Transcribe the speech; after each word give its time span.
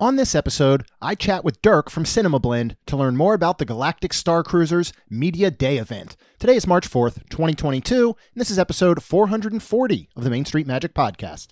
On 0.00 0.14
this 0.14 0.36
episode, 0.36 0.84
I 1.02 1.16
chat 1.16 1.42
with 1.42 1.60
Dirk 1.60 1.90
from 1.90 2.04
Cinema 2.04 2.38
Blend 2.38 2.76
to 2.86 2.96
learn 2.96 3.16
more 3.16 3.34
about 3.34 3.58
the 3.58 3.64
Galactic 3.64 4.12
Star 4.12 4.44
Cruisers 4.44 4.92
Media 5.10 5.50
Day 5.50 5.76
event. 5.76 6.16
Today 6.38 6.54
is 6.54 6.68
March 6.68 6.88
4th, 6.88 7.28
2022, 7.30 8.06
and 8.06 8.40
this 8.40 8.48
is 8.48 8.60
episode 8.60 9.02
440 9.02 10.08
of 10.14 10.22
the 10.22 10.30
Main 10.30 10.44
Street 10.44 10.68
Magic 10.68 10.94
Podcast. 10.94 11.48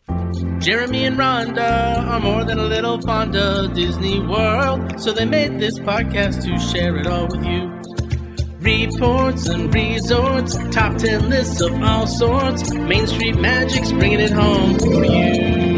Jeremy 0.63 1.07
and 1.07 1.17
Rhonda 1.17 1.99
are 2.07 2.21
more 2.21 2.45
than 2.45 2.61
a 2.61 2.67
little 2.67 3.01
fond 3.01 3.35
of 3.35 3.75
Disney 3.75 4.21
World, 4.21 5.01
so 5.01 5.11
they 5.11 5.25
made 5.25 5.59
this 5.59 5.77
podcast 5.81 6.45
to 6.45 6.57
share 6.73 6.97
it 6.99 7.09
all 7.09 7.27
with 7.27 7.45
you. 7.45 7.67
Reports 8.61 9.49
and 9.49 9.75
resorts, 9.75 10.57
top 10.71 10.97
10 10.99 11.31
lists 11.31 11.61
of 11.61 11.75
all 11.83 12.07
sorts. 12.07 12.73
Main 12.73 13.09
Street 13.09 13.41
Magic's 13.41 13.91
bringing 13.91 14.21
it 14.21 14.31
home 14.31 14.79
for 14.79 15.05
you. 15.05 15.76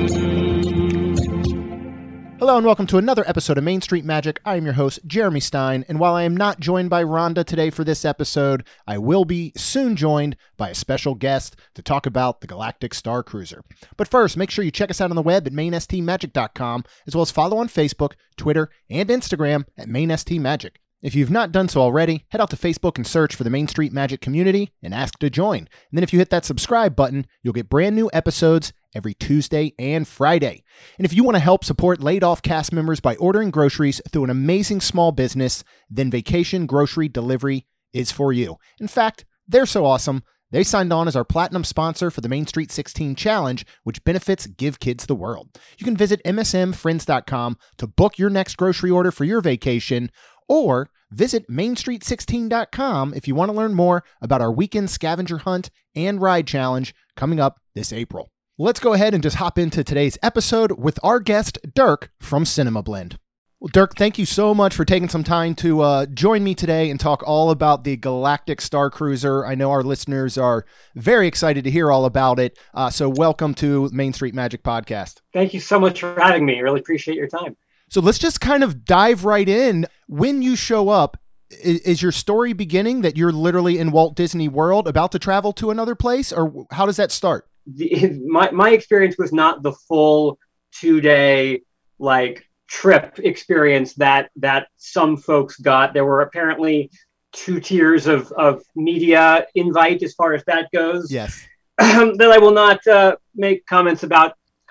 Hello 2.39 2.57
and 2.57 2.65
welcome 2.65 2.87
to 2.87 2.99
another 2.99 3.25
episode 3.27 3.59
of 3.59 3.65
Main 3.65 3.81
Street 3.81 4.05
Magic. 4.05 4.41
I 4.45 4.55
am 4.55 4.65
your 4.65 4.75
host, 4.75 5.01
Jeremy 5.05 5.41
Stein, 5.41 5.85
and 5.89 5.99
while 5.99 6.15
I 6.15 6.23
am 6.23 6.37
not 6.37 6.61
joined 6.61 6.89
by 6.89 7.03
Rhonda 7.03 7.45
today 7.45 7.69
for 7.69 7.83
this 7.83 8.05
episode, 8.05 8.65
I 8.87 8.97
will 8.97 9.25
be 9.25 9.53
soon 9.57 9.97
joined 9.97 10.37
by 10.57 10.69
a 10.69 10.75
special 10.75 11.17
guest 11.17 11.57
to 11.75 11.83
talk 11.83 12.07
about 12.07 12.41
the 12.41 12.47
Galactic 12.47 12.95
Star 12.95 13.25
Cruiser. 13.25 13.65
But 13.97 14.07
first, 14.07 14.37
make 14.37 14.53
sure 14.53 14.65
you 14.65 14.71
check 14.71 14.89
us 14.89 15.01
out 15.01 15.11
on 15.11 15.17
the 15.17 15.21
web 15.23 15.49
at 15.49 15.53
mainstmagic.com, 15.53 16.85
as 17.09 17.17
well 17.17 17.23
as 17.23 17.33
follow 17.33 17.59
on 17.59 17.67
Facebook, 17.67 18.13
Twitter, 18.37 18.71
and 18.89 19.09
Instagram 19.09 19.65
at 19.77 19.89
mainstmagic. 19.89 20.77
If 21.03 21.17
you've 21.17 21.33
not 21.33 21.51
done 21.51 21.69
so 21.69 21.81
already, 21.81 22.25
head 22.29 22.41
out 22.41 22.51
to 22.51 22.57
Facebook 22.57 22.99
and 22.99 23.07
search 23.07 23.35
for 23.35 23.43
the 23.43 23.51
Main 23.51 23.67
Street 23.67 23.93
Magic 23.93 24.21
community 24.21 24.71
and 24.81 24.95
ask 24.95 25.19
to 25.19 25.29
join. 25.29 25.59
And 25.59 25.69
then 25.93 26.05
if 26.05 26.13
you 26.13 26.21
hit 26.21 26.31
that 26.31 26.45
subscribe 26.45 26.95
button, 26.95 27.27
you'll 27.43 27.53
get 27.53 27.69
brand 27.69 27.97
new 27.97 28.09
episodes 28.13 28.73
every 28.99 29.15
Tuesday 29.15 29.73
and 29.79 30.07
Friday. 30.07 30.65
And 30.99 31.07
if 31.07 31.15
you 31.15 31.25
want 31.25 31.37
to 31.37 31.41
help 31.41 31.65
support 31.65 32.03
laid 32.03 32.25
off 32.25 32.43
cast 32.43 32.73
members 32.73 33.01
by 33.01 33.17
ordering 33.17 33.51
groceries 33.51 34.03
through 34.11 34.25
an 34.25 34.31
amazing 34.31 34.81
small 34.81 35.13
business, 35.13 35.65
then 35.89 36.11
Vacation 36.11 36.67
Grocery 36.67 37.09
Delivery 37.09 37.65
is 37.95 38.11
for 38.11 38.33
you. 38.33 38.57
In 38.81 38.89
fact, 38.89 39.25
they're 39.47 39.65
so 39.65 39.87
awesome. 39.87 40.25
They 40.51 40.65
signed 40.65 40.93
on 40.93 41.09
as 41.09 41.15
our 41.15 41.25
platinum 41.25 41.63
sponsor 41.63 42.11
for 42.11 42.23
the 42.23 42.29
Main 42.29 42.47
Street 42.47 42.73
16 42.73 43.15
Challenge, 43.15 43.65
which 43.85 44.03
benefits 44.03 44.47
Give 44.47 44.81
Kids 44.81 45.07
the 45.07 45.15
World. 45.15 45.49
You 45.79 45.85
can 45.85 45.97
visit 45.97 46.21
msmfriends.com 46.25 47.59
to 47.79 47.87
book 47.87 48.19
your 48.19 48.31
next 48.31 48.57
grocery 48.57 48.91
order 48.91 49.13
for 49.13 49.25
your 49.25 49.41
vacation 49.41 50.11
or 50.49 50.91
visit 51.11 51.49
mainstreet16.com 51.51 53.15
if 53.15 53.29
you 53.29 53.35
want 53.35 53.51
to 53.51 53.57
learn 53.57 53.75
more 53.75 54.03
about 54.21 54.41
our 54.41 54.53
weekend 54.53 54.91
scavenger 54.91 55.39
hunt 55.39 55.71
and 55.95 56.21
ride 56.21 56.47
challenge 56.47 56.95
coming 57.17 57.41
up 57.41 57.61
this 57.75 57.93
April. 57.93 58.31
Let's 58.61 58.81
go 58.81 58.93
ahead 58.93 59.15
and 59.15 59.23
just 59.23 59.37
hop 59.37 59.57
into 59.57 59.85
today's 59.85 60.19
episode 60.21 60.73
with 60.73 60.99
our 61.05 61.21
guest, 61.21 61.61
Dirk 61.77 62.11
from 62.19 62.45
Cinema 62.45 62.83
Blend. 62.83 63.17
Well, 63.61 63.71
Dirk, 63.73 63.95
thank 63.95 64.19
you 64.19 64.27
so 64.27 64.53
much 64.53 64.75
for 64.75 64.85
taking 64.85 65.09
some 65.09 65.23
time 65.23 65.55
to 65.57 65.81
uh, 65.81 66.07
join 66.07 66.43
me 66.43 66.57
today 66.57 66.91
and 66.91 66.99
talk 66.99 67.23
all 67.25 67.53
about 67.53 67.85
the 67.85 67.97
Galactic 67.97 68.61
Star 68.61 68.91
Cruiser. 68.91 69.47
I 69.47 69.55
know 69.55 69.71
our 69.71 69.85
listeners 69.85 70.37
are 70.37 70.67
very 70.97 71.29
excited 71.29 71.63
to 71.63 71.71
hear 71.71 71.93
all 71.93 72.05
about 72.05 72.41
it. 72.41 72.59
Uh, 72.75 72.91
so, 72.91 73.09
welcome 73.09 73.55
to 73.55 73.89
Main 73.93 74.13
Street 74.13 74.35
Magic 74.35 74.65
Podcast. 74.65 75.21
Thank 75.33 75.55
you 75.55 75.61
so 75.61 75.79
much 75.79 76.01
for 76.01 76.19
having 76.21 76.45
me. 76.45 76.57
I 76.57 76.63
really 76.63 76.81
appreciate 76.81 77.17
your 77.17 77.29
time. 77.29 77.57
So, 77.89 78.01
let's 78.01 78.19
just 78.19 78.41
kind 78.41 78.65
of 78.65 78.85
dive 78.85 79.25
right 79.25 79.49
in. 79.49 79.87
When 80.09 80.43
you 80.43 80.57
show 80.57 80.89
up, 80.89 81.17
is, 81.63 81.79
is 81.83 82.03
your 82.03 82.11
story 82.11 82.55
beginning 82.55 83.03
that 83.03 83.17
you're 83.17 83.31
literally 83.31 83.79
in 83.79 83.93
Walt 83.93 84.17
Disney 84.17 84.49
World 84.49 84.89
about 84.89 85.13
to 85.13 85.21
travel 85.21 85.53
to 85.53 85.71
another 85.71 85.95
place, 85.95 86.33
or 86.33 86.67
how 86.73 86.87
does 86.87 86.97
that 86.97 87.13
start? 87.13 87.49
The, 87.75 88.21
my, 88.27 88.51
my 88.51 88.71
experience 88.71 89.17
was 89.19 89.33
not 89.33 89.63
the 89.63 89.73
full 89.73 90.39
two 90.73 91.01
day, 91.01 91.63
like, 91.99 92.49
trip 92.69 93.19
experience 93.19 93.95
that 93.95 94.31
that 94.37 94.69
some 94.77 95.17
folks 95.17 95.59
got. 95.59 95.95
There 95.95 96.05
were 96.05 96.21
apparently 96.21 96.91
two 97.33 97.61
tiers 97.61 98.07
of 98.07 98.31
of 98.33 98.63
media 98.77 99.47
invite 99.55 100.03
as 100.03 100.15
far 100.15 100.35
as 100.35 100.45
that 100.45 100.71
goes. 100.73 101.11
Yes. 101.11 101.45
that 101.79 102.31
I 102.33 102.39
will 102.39 102.53
not 102.53 102.87
uh, 102.87 103.17
make 103.35 103.67
comments 103.67 104.03
about. 104.03 104.35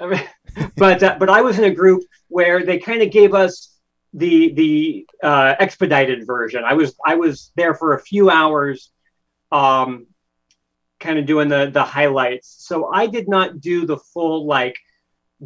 but 0.78 1.02
uh, 1.04 1.16
but 1.20 1.30
I 1.30 1.42
was 1.42 1.58
in 1.58 1.66
a 1.66 1.74
group 1.74 2.04
where 2.28 2.64
they 2.64 2.78
kind 2.78 3.02
of 3.02 3.12
gave 3.12 3.34
us 3.34 3.74
the 4.14 4.54
the 4.54 5.08
uh, 5.24 5.56
expedited 5.60 6.26
version. 6.26 6.64
I 6.64 6.74
was 6.74 6.96
I 7.06 7.16
was 7.16 7.52
there 7.56 7.74
for 7.74 7.94
a 7.94 8.00
few 8.00 8.30
hours, 8.30 8.92
um, 9.52 10.06
kind 11.00 11.20
of 11.20 11.26
doing 11.26 11.48
the 11.48 11.70
the 11.72 11.84
highlights. 11.84 12.56
So 12.60 12.92
I 12.92 13.08
did 13.08 13.28
not 13.28 13.60
do 13.60 13.86
the 13.86 13.98
full 13.98 14.46
like 14.46 14.78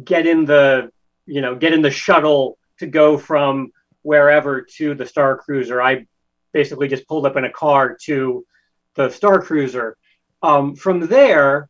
get 0.02 0.26
in 0.26 0.44
the 0.44 0.90
you 1.26 1.40
know 1.40 1.54
get 1.54 1.72
in 1.72 1.82
the 1.82 1.90
shuttle 1.90 2.58
to 2.78 2.86
go 2.86 3.18
from 3.18 3.72
wherever 4.02 4.62
to 4.62 4.94
the 4.94 5.06
Star 5.06 5.36
Cruiser. 5.36 5.80
I 5.80 6.06
basically 6.52 6.88
just 6.88 7.06
pulled 7.06 7.26
up 7.26 7.36
in 7.36 7.44
a 7.44 7.52
car 7.52 7.96
to 8.04 8.44
the 8.94 9.10
Star 9.10 9.40
Cruiser. 9.40 9.96
Um, 10.42 10.74
from 10.74 11.06
there, 11.06 11.68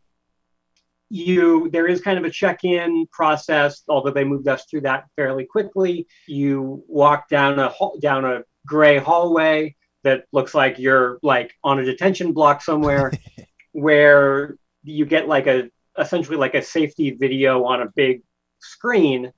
you 1.10 1.69
there 1.70 1.87
is 1.87 2.00
kind 2.00 2.19
of 2.19 2.25
a 2.25 2.31
check-in 2.31 3.06
process, 3.12 3.82
although 3.87 4.10
they 4.10 4.25
moved 4.25 4.49
us 4.49 4.64
through 4.64 4.81
that 4.82 5.04
fairly 5.14 5.44
quickly. 5.44 6.06
You 6.26 6.82
walk 6.88 7.28
down 7.28 7.59
a 7.59 7.72
down 8.00 8.25
a 8.25 8.44
gray 8.66 8.99
hallway 8.99 9.76
that 10.04 10.25
looks 10.32 10.54
like 10.54 10.78
you're 10.78 11.19
like 11.22 11.53
on 11.62 11.78
a 11.78 11.84
detention 11.84 12.32
block 12.32 12.62
somewhere, 12.62 13.12
where 13.72 14.56
you 14.84 15.05
get 15.05 15.28
like 15.28 15.47
a 15.47 15.71
essentially 15.99 16.37
like 16.37 16.55
a 16.55 16.62
safety 16.62 17.10
video 17.10 17.65
on 17.65 17.83
a 17.83 17.87
big 17.94 18.22
screen 18.60 19.33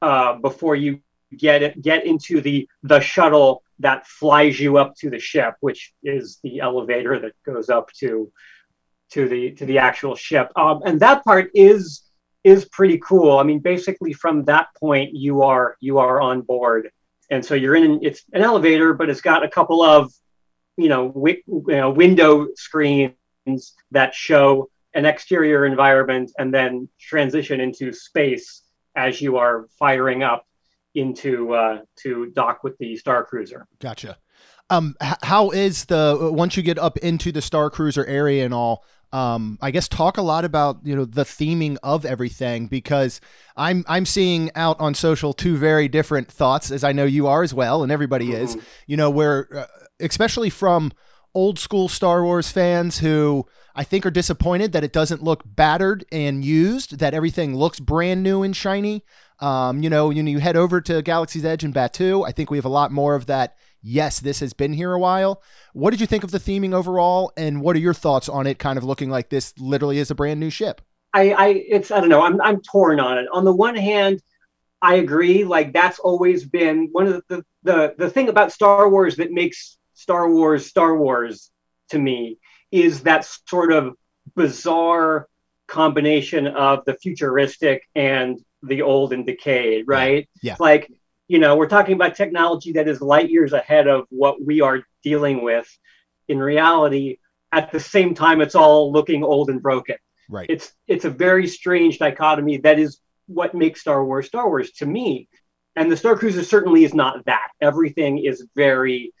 uh, 0.00 0.34
before 0.34 0.76
you 0.76 1.00
get 1.36 1.62
it 1.62 1.80
get 1.80 2.04
into 2.04 2.40
the 2.40 2.68
the 2.82 3.00
shuttle 3.00 3.62
that 3.78 4.06
flies 4.06 4.60
you 4.60 4.76
up 4.76 4.94
to 4.96 5.10
the 5.10 5.18
ship, 5.18 5.54
which 5.60 5.92
is 6.04 6.38
the 6.44 6.60
elevator 6.60 7.18
that 7.18 7.32
goes 7.44 7.68
up 7.68 7.90
to 7.92 8.30
to 9.10 9.28
the 9.28 9.52
to 9.52 9.66
the 9.66 9.78
actual 9.78 10.14
ship. 10.14 10.50
Um, 10.56 10.82
and 10.84 11.00
that 11.00 11.24
part 11.24 11.50
is 11.54 12.02
is 12.44 12.64
pretty 12.66 12.98
cool. 12.98 13.38
I 13.38 13.44
mean, 13.44 13.60
basically 13.60 14.12
from 14.12 14.44
that 14.44 14.68
point 14.78 15.14
you 15.14 15.42
are 15.42 15.76
you 15.80 15.98
are 15.98 16.20
on 16.20 16.42
board, 16.42 16.90
and 17.30 17.44
so 17.44 17.54
you're 17.54 17.76
in. 17.76 18.00
It's 18.02 18.24
an 18.32 18.42
elevator, 18.42 18.94
but 18.94 19.08
it's 19.10 19.20
got 19.20 19.44
a 19.44 19.48
couple 19.48 19.82
of 19.82 20.12
you 20.76 20.88
know, 20.88 21.08
wi- 21.08 21.42
you 21.46 21.64
know 21.68 21.90
window 21.90 22.48
screens 22.56 23.12
that 23.90 24.14
show 24.14 24.70
an 24.94 25.06
exterior 25.06 25.64
environment 25.64 26.32
and 26.38 26.52
then 26.52 26.88
transition 27.00 27.60
into 27.60 27.92
space 27.92 28.62
as 28.94 29.20
you 29.20 29.38
are 29.38 29.68
firing 29.78 30.22
up 30.22 30.46
into 30.94 31.54
uh, 31.54 31.80
to 31.96 32.26
dock 32.34 32.62
with 32.62 32.76
the 32.78 32.96
Star 32.96 33.24
Cruiser. 33.24 33.66
Gotcha. 33.80 34.18
Um, 34.68 34.94
h- 35.02 35.16
how 35.22 35.50
is 35.50 35.86
the 35.86 36.30
once 36.32 36.56
you 36.56 36.62
get 36.62 36.78
up 36.78 36.98
into 36.98 37.32
the 37.32 37.42
Star 37.42 37.70
Cruiser 37.70 38.04
area 38.04 38.44
and 38.44 38.52
all? 38.52 38.84
Um, 39.12 39.58
I 39.60 39.70
guess 39.70 39.88
talk 39.88 40.16
a 40.16 40.22
lot 40.22 40.46
about 40.46 40.78
you 40.84 40.96
know 40.96 41.04
the 41.04 41.24
theming 41.24 41.76
of 41.82 42.06
everything 42.06 42.66
because 42.66 43.20
I'm 43.56 43.84
I'm 43.86 44.06
seeing 44.06 44.50
out 44.54 44.80
on 44.80 44.94
social 44.94 45.34
two 45.34 45.56
very 45.56 45.88
different 45.88 46.30
thoughts 46.30 46.70
as 46.70 46.82
I 46.82 46.92
know 46.92 47.04
you 47.04 47.26
are 47.26 47.42
as 47.42 47.52
well 47.52 47.82
and 47.82 47.92
everybody 47.92 48.28
mm-hmm. 48.28 48.44
is. 48.44 48.56
You 48.86 48.96
know 48.96 49.10
where 49.10 49.48
uh, 49.54 49.66
especially 50.00 50.48
from 50.48 50.92
old 51.34 51.58
school 51.58 51.88
Star 51.88 52.22
Wars 52.22 52.50
fans 52.50 52.98
who 52.98 53.46
I 53.74 53.84
think 53.84 54.04
are 54.04 54.10
disappointed 54.10 54.72
that 54.72 54.84
it 54.84 54.92
doesn't 54.92 55.22
look 55.22 55.42
battered 55.46 56.04
and 56.12 56.44
used, 56.44 56.98
that 56.98 57.14
everything 57.14 57.56
looks 57.56 57.80
brand 57.80 58.22
new 58.22 58.42
and 58.42 58.54
shiny. 58.54 59.02
Um, 59.40 59.82
you 59.82 59.90
know, 59.90 60.10
you, 60.10 60.22
you 60.22 60.38
head 60.38 60.56
over 60.56 60.80
to 60.82 61.02
Galaxy's 61.02 61.44
Edge 61.44 61.64
and 61.64 61.74
Batuu. 61.74 62.26
I 62.26 62.32
think 62.32 62.50
we 62.50 62.58
have 62.58 62.64
a 62.64 62.70
lot 62.70 62.92
more 62.92 63.14
of 63.14 63.26
that. 63.26 63.56
Yes, 63.82 64.20
this 64.20 64.38
has 64.40 64.52
been 64.52 64.72
here 64.72 64.92
a 64.92 64.98
while. 64.98 65.42
What 65.72 65.90
did 65.90 66.00
you 66.00 66.06
think 66.06 66.22
of 66.22 66.30
the 66.30 66.38
theming 66.38 66.72
overall, 66.72 67.32
and 67.36 67.60
what 67.60 67.74
are 67.74 67.80
your 67.80 67.94
thoughts 67.94 68.28
on 68.28 68.46
it? 68.46 68.60
Kind 68.60 68.78
of 68.78 68.84
looking 68.84 69.10
like 69.10 69.28
this 69.28 69.52
literally 69.58 69.98
is 69.98 70.10
a 70.10 70.14
brand 70.14 70.38
new 70.38 70.50
ship. 70.50 70.80
I, 71.12 71.32
I, 71.32 71.48
it's, 71.48 71.90
I 71.90 71.98
don't 71.98 72.08
know. 72.08 72.22
I'm, 72.22 72.40
I'm 72.40 72.60
torn 72.62 73.00
on 73.00 73.18
it. 73.18 73.26
On 73.32 73.44
the 73.44 73.54
one 73.54 73.74
hand, 73.74 74.22
I 74.80 74.94
agree. 74.96 75.44
Like 75.44 75.72
that's 75.72 75.98
always 75.98 76.44
been 76.44 76.90
one 76.92 77.06
of 77.08 77.22
the, 77.28 77.44
the, 77.64 77.94
the 77.98 78.10
thing 78.10 78.28
about 78.28 78.52
Star 78.52 78.88
Wars 78.88 79.16
that 79.16 79.32
makes 79.32 79.76
Star 80.02 80.28
Wars 80.28 80.66
Star 80.66 80.96
Wars 80.96 81.50
to 81.90 81.98
me 81.98 82.38
is 82.72 83.02
that 83.02 83.24
sort 83.48 83.72
of 83.72 83.94
bizarre 84.34 85.28
combination 85.68 86.48
of 86.48 86.84
the 86.86 86.94
futuristic 86.94 87.88
and 87.94 88.38
the 88.62 88.82
old 88.82 89.12
and 89.12 89.24
decayed, 89.24 89.84
right? 89.86 90.28
Yeah. 90.42 90.56
Like, 90.58 90.90
you 91.28 91.38
know, 91.38 91.56
we're 91.56 91.68
talking 91.68 91.94
about 91.94 92.16
technology 92.16 92.72
that 92.72 92.88
is 92.88 93.00
light 93.00 93.30
years 93.30 93.52
ahead 93.52 93.86
of 93.86 94.06
what 94.10 94.44
we 94.44 94.60
are 94.60 94.82
dealing 95.04 95.42
with. 95.42 95.68
In 96.28 96.38
reality, 96.38 97.18
at 97.52 97.70
the 97.70 97.80
same 97.80 98.14
time, 98.14 98.40
it's 98.40 98.54
all 98.54 98.92
looking 98.92 99.22
old 99.22 99.50
and 99.50 99.62
broken. 99.62 99.96
Right. 100.28 100.48
It's 100.48 100.72
it's 100.88 101.04
a 101.04 101.10
very 101.10 101.46
strange 101.46 101.98
dichotomy 101.98 102.58
that 102.58 102.78
is 102.78 102.98
what 103.26 103.54
makes 103.54 103.80
Star 103.80 104.04
Wars 104.04 104.26
Star 104.26 104.48
Wars 104.48 104.72
to 104.72 104.86
me. 104.86 105.28
And 105.76 105.90
the 105.90 105.96
Star 105.96 106.16
Cruiser 106.16 106.42
certainly 106.42 106.84
is 106.84 106.92
not 106.92 107.24
that. 107.26 107.48
Everything 107.60 108.18
is 108.18 108.46
very 108.56 109.12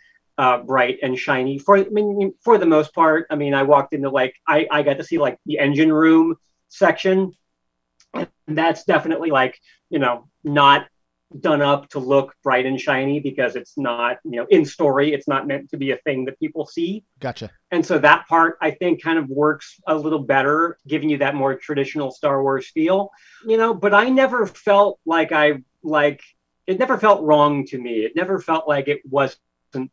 uh, 0.42 0.58
bright 0.58 0.98
and 1.04 1.16
shiny. 1.16 1.56
For 1.56 1.76
I 1.76 1.84
mean, 1.84 2.34
for 2.42 2.58
the 2.58 2.66
most 2.66 2.92
part, 2.92 3.26
I 3.30 3.36
mean, 3.36 3.54
I 3.54 3.62
walked 3.62 3.94
into 3.94 4.10
like 4.10 4.34
I, 4.44 4.66
I 4.68 4.82
got 4.82 4.98
to 4.98 5.04
see 5.04 5.18
like 5.18 5.38
the 5.46 5.60
engine 5.60 5.92
room 5.92 6.34
section, 6.68 7.32
and 8.12 8.28
that's 8.48 8.82
definitely 8.82 9.30
like 9.30 9.56
you 9.88 10.00
know 10.00 10.28
not 10.42 10.88
done 11.38 11.62
up 11.62 11.88
to 11.90 12.00
look 12.00 12.34
bright 12.42 12.66
and 12.66 12.78
shiny 12.78 13.20
because 13.20 13.56
it's 13.56 13.78
not, 13.78 14.18
you 14.22 14.32
know, 14.32 14.46
in 14.50 14.66
story, 14.66 15.14
it's 15.14 15.28
not 15.28 15.46
meant 15.46 15.70
to 15.70 15.78
be 15.78 15.92
a 15.92 15.96
thing 15.98 16.26
that 16.26 16.38
people 16.38 16.66
see. 16.66 17.04
Gotcha. 17.20 17.50
And 17.70 17.86
so 17.86 17.98
that 18.00 18.26
part 18.28 18.58
I 18.60 18.72
think 18.72 19.02
kind 19.02 19.18
of 19.18 19.28
works 19.28 19.80
a 19.86 19.94
little 19.94 20.18
better, 20.18 20.76
giving 20.88 21.08
you 21.08 21.18
that 21.18 21.36
more 21.36 21.54
traditional 21.54 22.10
Star 22.10 22.42
Wars 22.42 22.68
feel, 22.68 23.12
you 23.46 23.56
know, 23.56 23.72
but 23.74 23.94
I 23.94 24.08
never 24.08 24.44
felt 24.44 24.98
like 25.06 25.30
I 25.30 25.62
like 25.84 26.20
it 26.66 26.80
never 26.80 26.98
felt 26.98 27.22
wrong 27.22 27.64
to 27.66 27.78
me. 27.78 28.00
It 28.00 28.16
never 28.16 28.40
felt 28.40 28.66
like 28.66 28.88
it 28.88 29.02
wasn't 29.08 29.40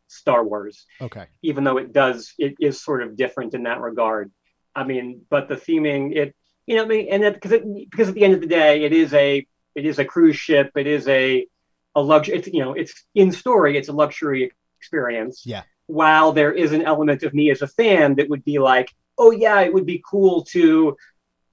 Star 0.08 0.44
Wars. 0.44 0.86
Okay. 1.00 1.26
Even 1.42 1.64
though 1.64 1.78
it 1.78 1.92
does, 1.92 2.32
it 2.38 2.56
is 2.60 2.82
sort 2.82 3.02
of 3.02 3.16
different 3.16 3.54
in 3.54 3.64
that 3.64 3.80
regard. 3.80 4.30
I 4.74 4.84
mean, 4.84 5.22
but 5.28 5.48
the 5.48 5.56
theming, 5.56 6.16
it, 6.16 6.34
you 6.66 6.76
know, 6.76 6.84
I 6.84 6.86
mean, 6.86 7.08
and 7.10 7.34
because 7.34 7.52
it, 7.52 7.90
because 7.90 8.08
at 8.08 8.14
the 8.14 8.24
end 8.24 8.34
of 8.34 8.40
the 8.40 8.46
day, 8.46 8.84
it 8.84 8.92
is 8.92 9.12
a 9.14 9.46
it 9.74 9.86
is 9.86 9.98
a 9.98 10.04
cruise 10.04 10.36
ship. 10.36 10.70
It 10.76 10.86
is 10.86 11.08
a 11.08 11.46
a 11.94 12.02
luxury. 12.02 12.36
It's 12.36 12.48
you 12.48 12.62
know, 12.62 12.74
it's 12.74 13.04
in 13.14 13.32
story. 13.32 13.76
It's 13.76 13.88
a 13.88 13.92
luxury 13.92 14.52
experience. 14.78 15.42
Yeah. 15.44 15.62
While 15.86 16.32
there 16.32 16.52
is 16.52 16.72
an 16.72 16.82
element 16.82 17.24
of 17.24 17.34
me 17.34 17.50
as 17.50 17.62
a 17.62 17.66
fan 17.66 18.16
that 18.16 18.28
would 18.28 18.44
be 18.44 18.58
like, 18.58 18.94
oh 19.18 19.32
yeah, 19.32 19.60
it 19.60 19.74
would 19.74 19.86
be 19.86 20.02
cool 20.08 20.44
to 20.52 20.96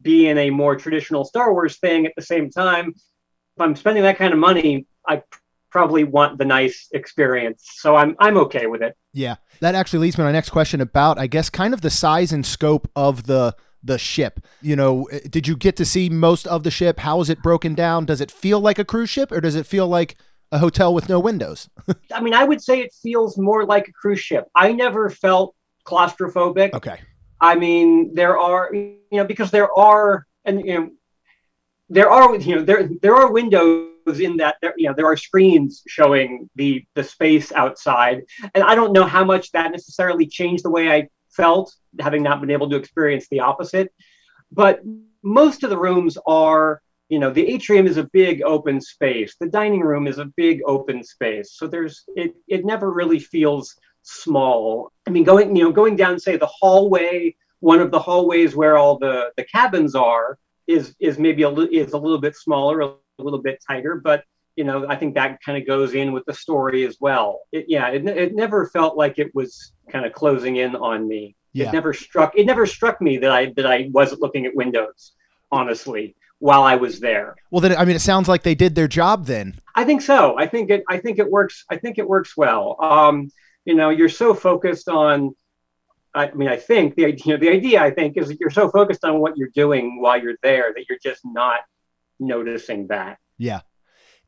be 0.02 0.28
in 0.28 0.38
a 0.38 0.52
more 0.52 0.76
traditional 0.76 1.26
Star 1.26 1.52
Wars 1.52 1.78
thing. 1.78 2.06
At 2.06 2.14
the 2.16 2.22
same 2.22 2.52
time, 2.52 2.90
if 2.90 3.62
I'm 3.62 3.76
spending 3.76 4.04
that 4.04 4.18
kind 4.18 4.34
of 4.34 4.40
money, 4.40 4.86
I 5.08 5.24
probably 5.78 6.04
want 6.04 6.40
the 6.40 6.46
nice 6.46 6.90
experience. 6.92 7.64
So 7.76 7.96
I'm 7.96 8.16
I'm 8.20 8.36
okay 8.38 8.66
with 8.66 8.82
it. 8.82 8.98
Yeah. 9.14 9.36
That 9.60 9.76
actually 9.76 10.00
leads 10.00 10.18
me 10.18 10.24
to 10.24 10.26
my 10.26 10.32
next 10.32 10.50
question 10.50 10.82
about 10.82 11.20
I 11.20 11.28
guess 11.28 11.52
kind 11.52 11.72
of 11.72 11.82
the 11.82 11.92
size 11.92 12.32
and 12.32 12.44
scope 12.44 12.90
of 12.96 13.28
the 13.28 13.56
the 13.84 14.00
ship. 14.00 14.40
You 14.60 14.76
know, 14.76 15.04
eh, 15.12 15.20
did 15.30 15.48
you 15.48 15.56
get 15.56 15.76
to 15.76 15.86
see 15.86 16.10
most 16.10 16.48
of 16.48 16.64
the 16.64 16.72
ship? 16.72 17.00
How 17.00 17.22
is 17.22 17.30
it 17.30 17.44
broken 17.44 17.76
down? 17.76 18.08
Does 18.08 18.22
it 18.22 18.32
feel 18.32 18.60
like 18.60 18.80
a 18.80 18.86
cruise 18.86 19.12
ship 19.12 19.32
or 19.32 19.40
does 19.40 19.54
it 19.54 19.68
feel 19.68 19.88
like 19.88 20.16
a 20.52 20.58
hotel 20.58 20.96
with 20.96 21.10
no 21.10 21.20
windows? 21.20 21.70
I 22.12 22.22
mean, 22.22 22.34
I 22.34 22.44
would 22.44 22.64
say 22.64 22.80
it 22.80 22.92
feels 23.04 23.38
more 23.38 23.64
like 23.64 23.88
a 23.88 23.94
cruise 23.94 24.20
ship. 24.20 24.48
I 24.56 24.74
never 24.74 25.12
felt 25.12 25.54
claustrophobic. 25.86 26.74
Okay. 26.74 27.00
I 27.40 27.54
mean, 27.54 28.16
there 28.16 28.36
are, 28.40 28.74
you 28.74 28.98
know, 29.12 29.26
because 29.26 29.52
there 29.52 29.72
are, 29.78 30.26
and 30.44 30.66
you 30.66 30.74
know, 30.74 30.90
there 31.90 32.10
are, 32.10 32.36
you 32.36 32.56
know, 32.56 32.64
there 32.64 32.90
there 33.04 33.16
are 33.16 33.32
windows 33.32 33.92
in 34.08 34.38
that 34.38 34.56
there, 34.62 34.74
you 34.78 34.88
know, 34.88 34.94
there 34.96 35.06
are 35.06 35.18
screens 35.18 35.84
showing 35.88 36.50
the 36.56 36.84
the 36.96 37.04
space 37.04 37.52
outside, 37.52 38.24
and 38.54 38.64
I 38.64 38.76
don't 38.76 38.94
know 38.94 39.06
how 39.06 39.24
much 39.24 39.52
that 39.52 39.72
necessarily 39.72 40.26
changed 40.26 40.64
the 40.64 40.70
way 40.70 40.92
I 40.92 41.10
felt, 41.30 41.74
having 42.00 42.24
not 42.24 42.42
been 42.42 42.52
able 42.52 42.70
to 42.70 42.76
experience 42.76 43.28
the 43.30 43.42
opposite. 43.42 43.94
But 44.52 44.82
most 45.24 45.64
of 45.64 45.70
the 45.70 45.78
rooms 45.78 46.18
are, 46.26 46.82
you 47.10 47.20
know, 47.20 47.32
the 47.32 47.48
atrium 47.48 47.86
is 47.88 47.98
a 47.98 48.10
big 48.12 48.42
open 48.44 48.82
space. 48.82 49.36
The 49.40 49.50
dining 49.50 49.82
room 49.82 50.08
is 50.08 50.18
a 50.18 50.32
big 50.38 50.62
open 50.66 51.04
space. 51.04 51.54
So 51.54 51.68
there's 51.68 52.04
it. 52.16 52.36
It 52.48 52.66
never 52.66 52.92
really 52.92 53.20
feels 53.20 53.76
small. 54.04 54.92
I 55.08 55.12
mean, 55.12 55.24
going 55.24 55.56
you 55.56 55.64
know 55.64 55.72
going 55.72 55.96
down 55.96 56.20
say 56.20 56.38
the 56.38 56.48
hallway, 56.48 57.36
one 57.60 57.80
of 57.80 57.92
the 57.92 58.00
hallways 58.00 58.56
where 58.56 58.78
all 58.78 58.98
the 58.98 59.32
the 59.38 59.44
cabins 59.46 59.96
are 59.96 60.38
is 60.68 60.96
is 61.00 61.18
maybe 61.18 61.44
a 61.44 61.50
li- 61.50 61.76
is 61.78 61.94
a 61.94 61.98
little 61.98 62.20
bit 62.20 62.36
smaller, 62.36 62.82
a 62.82 62.94
little 63.24 63.42
bit 63.42 63.64
tighter, 63.68 63.96
but 63.96 64.24
you 64.56 64.64
know 64.64 64.88
I 64.88 64.96
think 64.96 65.16
that 65.16 65.40
kind 65.44 65.58
of 65.58 65.68
goes 65.68 65.94
in 65.94 66.12
with 66.12 66.26
the 66.26 66.34
story 66.34 66.86
as 66.86 66.98
well. 67.00 67.42
It, 67.52 67.66
yeah, 67.68 67.90
it, 67.90 68.08
it 68.08 68.36
never 68.36 68.68
felt 68.68 68.98
like 68.98 69.20
it 69.20 69.34
was 69.34 69.74
kind 69.90 70.06
of 70.06 70.14
closing 70.14 70.58
in 70.58 70.76
on 70.76 71.08
me. 71.08 71.36
Yeah. 71.54 71.70
It 71.70 71.74
never 71.74 71.94
struck 71.94 72.38
it 72.38 72.46
never 72.46 72.66
struck 72.66 73.02
me 73.02 73.18
that 73.20 73.32
I 73.32 73.54
that 73.56 73.66
I 73.66 73.90
wasn't 73.92 74.22
looking 74.22 74.46
at 74.46 74.56
windows, 74.56 75.14
honestly, 75.52 76.16
while 76.40 76.64
I 76.64 76.76
was 76.76 77.00
there. 77.00 77.36
Well, 77.52 77.62
then 77.62 77.76
I 77.76 77.86
mean, 77.86 77.96
it 77.96 78.02
sounds 78.02 78.28
like 78.28 78.44
they 78.44 78.56
did 78.56 78.76
their 78.76 78.88
job 78.88 79.26
then. 79.26 79.60
I 79.76 79.84
think 79.84 80.02
so. 80.02 80.38
I 80.38 80.48
think 80.48 80.70
it. 80.70 80.84
I 80.90 80.98
think 80.98 81.20
it 81.20 81.30
works. 81.30 81.66
I 81.70 81.78
think 81.78 81.98
it 81.98 82.08
works 82.08 82.36
well. 82.36 82.78
Um, 82.80 83.32
you 83.66 83.76
know, 83.76 83.90
you're 83.90 84.10
so 84.10 84.34
focused 84.34 84.90
on. 84.90 85.36
I 86.14 86.32
mean, 86.32 86.50
I 86.50 86.58
think 86.58 86.96
the 86.96 87.06
idea. 87.06 87.38
The 87.38 87.50
idea, 87.50 87.82
I 87.82 87.92
think, 87.92 88.18
is 88.18 88.28
that 88.30 88.40
you're 88.40 88.50
so 88.50 88.70
focused 88.70 89.04
on 89.04 89.20
what 89.20 89.38
you're 89.38 89.52
doing 89.54 90.02
while 90.02 90.22
you're 90.22 90.38
there 90.44 90.74
that 90.76 90.86
you're 90.90 91.00
just 91.04 91.22
not 91.26 91.60
noticing 92.20 92.88
that. 92.88 93.20
Yeah. 93.38 93.62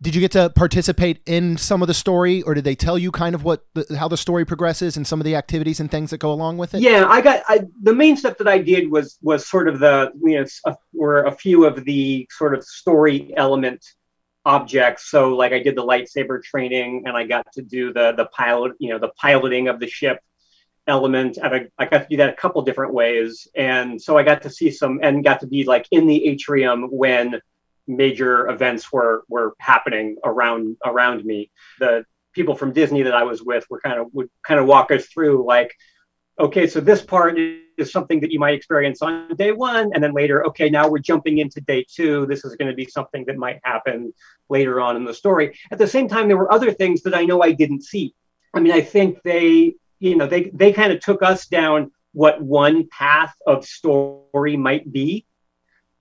Did 0.02 0.16
you 0.16 0.22
get 0.22 0.32
to 0.32 0.50
participate 0.50 1.22
in 1.26 1.58
some 1.58 1.82
of 1.82 1.90
the 1.90 1.94
story, 1.94 2.42
or 2.44 2.54
did 2.54 2.64
they 2.64 2.76
tell 2.76 2.98
you 2.98 3.12
kind 3.12 3.36
of 3.36 3.44
what 3.44 3.66
the, 3.74 3.98
how 3.98 4.08
the 4.08 4.16
story 4.16 4.46
progresses 4.46 4.96
and 4.96 5.06
some 5.06 5.20
of 5.20 5.26
the 5.26 5.36
activities 5.36 5.82
and 5.82 5.92
things 5.92 6.12
that 6.12 6.20
go 6.20 6.32
along 6.32 6.58
with 6.58 6.74
it? 6.74 6.80
Yeah, 6.80 7.06
I 7.10 7.20
got 7.20 7.44
I, 7.50 7.66
the 7.82 7.94
main 7.94 8.16
stuff 8.16 8.38
that 8.38 8.48
I 8.48 8.60
did 8.60 8.90
was 8.90 9.18
was 9.22 9.46
sort 9.46 9.68
of 9.68 9.80
the 9.80 10.14
you 10.24 10.40
know 10.40 10.46
uh, 10.64 10.76
were 10.94 11.24
a 11.24 11.32
few 11.34 11.66
of 11.66 11.84
the 11.84 12.26
sort 12.32 12.56
of 12.56 12.64
story 12.64 13.34
element 13.36 13.86
objects. 14.46 15.12
So 15.12 15.36
like 15.36 15.52
I 15.52 15.60
did 15.60 15.76
the 15.76 15.84
lightsaber 15.84 16.42
training, 16.42 17.04
and 17.06 17.18
I 17.18 17.26
got 17.26 17.52
to 17.54 17.62
do 17.62 17.92
the 17.92 18.14
the 18.14 18.28
pilot 18.28 18.78
you 18.80 18.92
know 18.92 19.00
the 19.00 19.12
piloting 19.20 19.68
of 19.68 19.82
the 19.82 19.88
ship 19.88 20.20
element. 20.88 21.38
And 21.44 21.54
I, 21.54 21.68
I 21.78 21.86
got 21.88 22.04
to 22.04 22.08
do 22.10 22.18
that 22.18 22.30
a 22.30 22.38
couple 22.38 22.62
different 22.62 22.94
ways, 22.94 23.50
and 23.54 24.02
so 24.02 24.18
I 24.18 24.24
got 24.24 24.42
to 24.44 24.50
see 24.50 24.72
some 24.72 25.02
and 25.04 25.26
got 25.26 25.42
to 25.42 25.48
be 25.48 25.66
like 25.66 25.88
in 25.92 26.08
the 26.08 26.26
atrium 26.26 26.84
when 26.84 27.42
major 27.90 28.48
events 28.50 28.92
were 28.92 29.24
were 29.28 29.56
happening 29.60 30.16
around 30.24 30.78
around 30.86 31.26
me. 31.26 31.52
The 31.80 32.06
people 32.34 32.56
from 32.56 32.72
Disney 32.72 33.02
that 33.04 33.16
I 33.16 33.24
was 33.24 33.42
with 33.44 33.66
were 33.70 33.82
kind 33.82 34.00
of 34.00 34.08
would 34.14 34.30
kind 34.44 34.60
of 34.60 34.68
walk 34.68 34.92
us 34.92 35.08
through 35.08 35.46
like 35.46 35.76
okay, 36.40 36.68
so 36.68 36.80
this 36.80 37.02
part 37.02 37.38
is 37.38 37.92
something 37.92 38.22
that 38.22 38.32
you 38.32 38.40
might 38.40 38.54
experience 38.54 39.02
on 39.02 39.36
day 39.36 39.52
one, 39.52 39.92
and 39.94 40.04
then 40.04 40.14
later, 40.14 40.46
okay, 40.48 40.70
now 40.70 40.88
we're 40.88 41.00
jumping 41.00 41.40
into 41.40 41.60
day 41.62 41.86
two. 41.88 42.26
This 42.28 42.46
is 42.46 42.56
going 42.56 42.70
to 42.70 42.76
be 42.76 42.86
something 42.86 43.26
that 43.26 43.38
might 43.38 43.60
happen 43.64 44.14
later 44.48 44.80
on 44.80 44.96
in 44.96 45.04
the 45.04 45.14
story. 45.14 45.58
At 45.72 45.78
the 45.78 45.88
same 45.88 46.08
time, 46.08 46.28
there 46.28 46.38
were 46.38 46.52
other 46.52 46.72
things 46.72 47.02
that 47.04 47.14
I 47.14 47.26
know 47.26 47.42
I 47.42 47.52
didn't 47.52 47.84
see. 47.84 48.16
I 48.54 48.62
mean, 48.62 48.72
I 48.72 48.82
think 48.82 49.22
they, 49.24 49.76
you 50.00 50.16
know, 50.16 50.28
they 50.28 50.50
they 50.54 50.72
kind 50.72 50.94
of 50.94 51.02
took 51.02 51.22
us 51.22 51.48
down 51.48 51.92
what 52.14 52.42
one 52.42 52.88
path 52.88 53.36
of 53.46 53.66
story 53.66 54.58
might 54.58 54.92
be, 54.92 55.26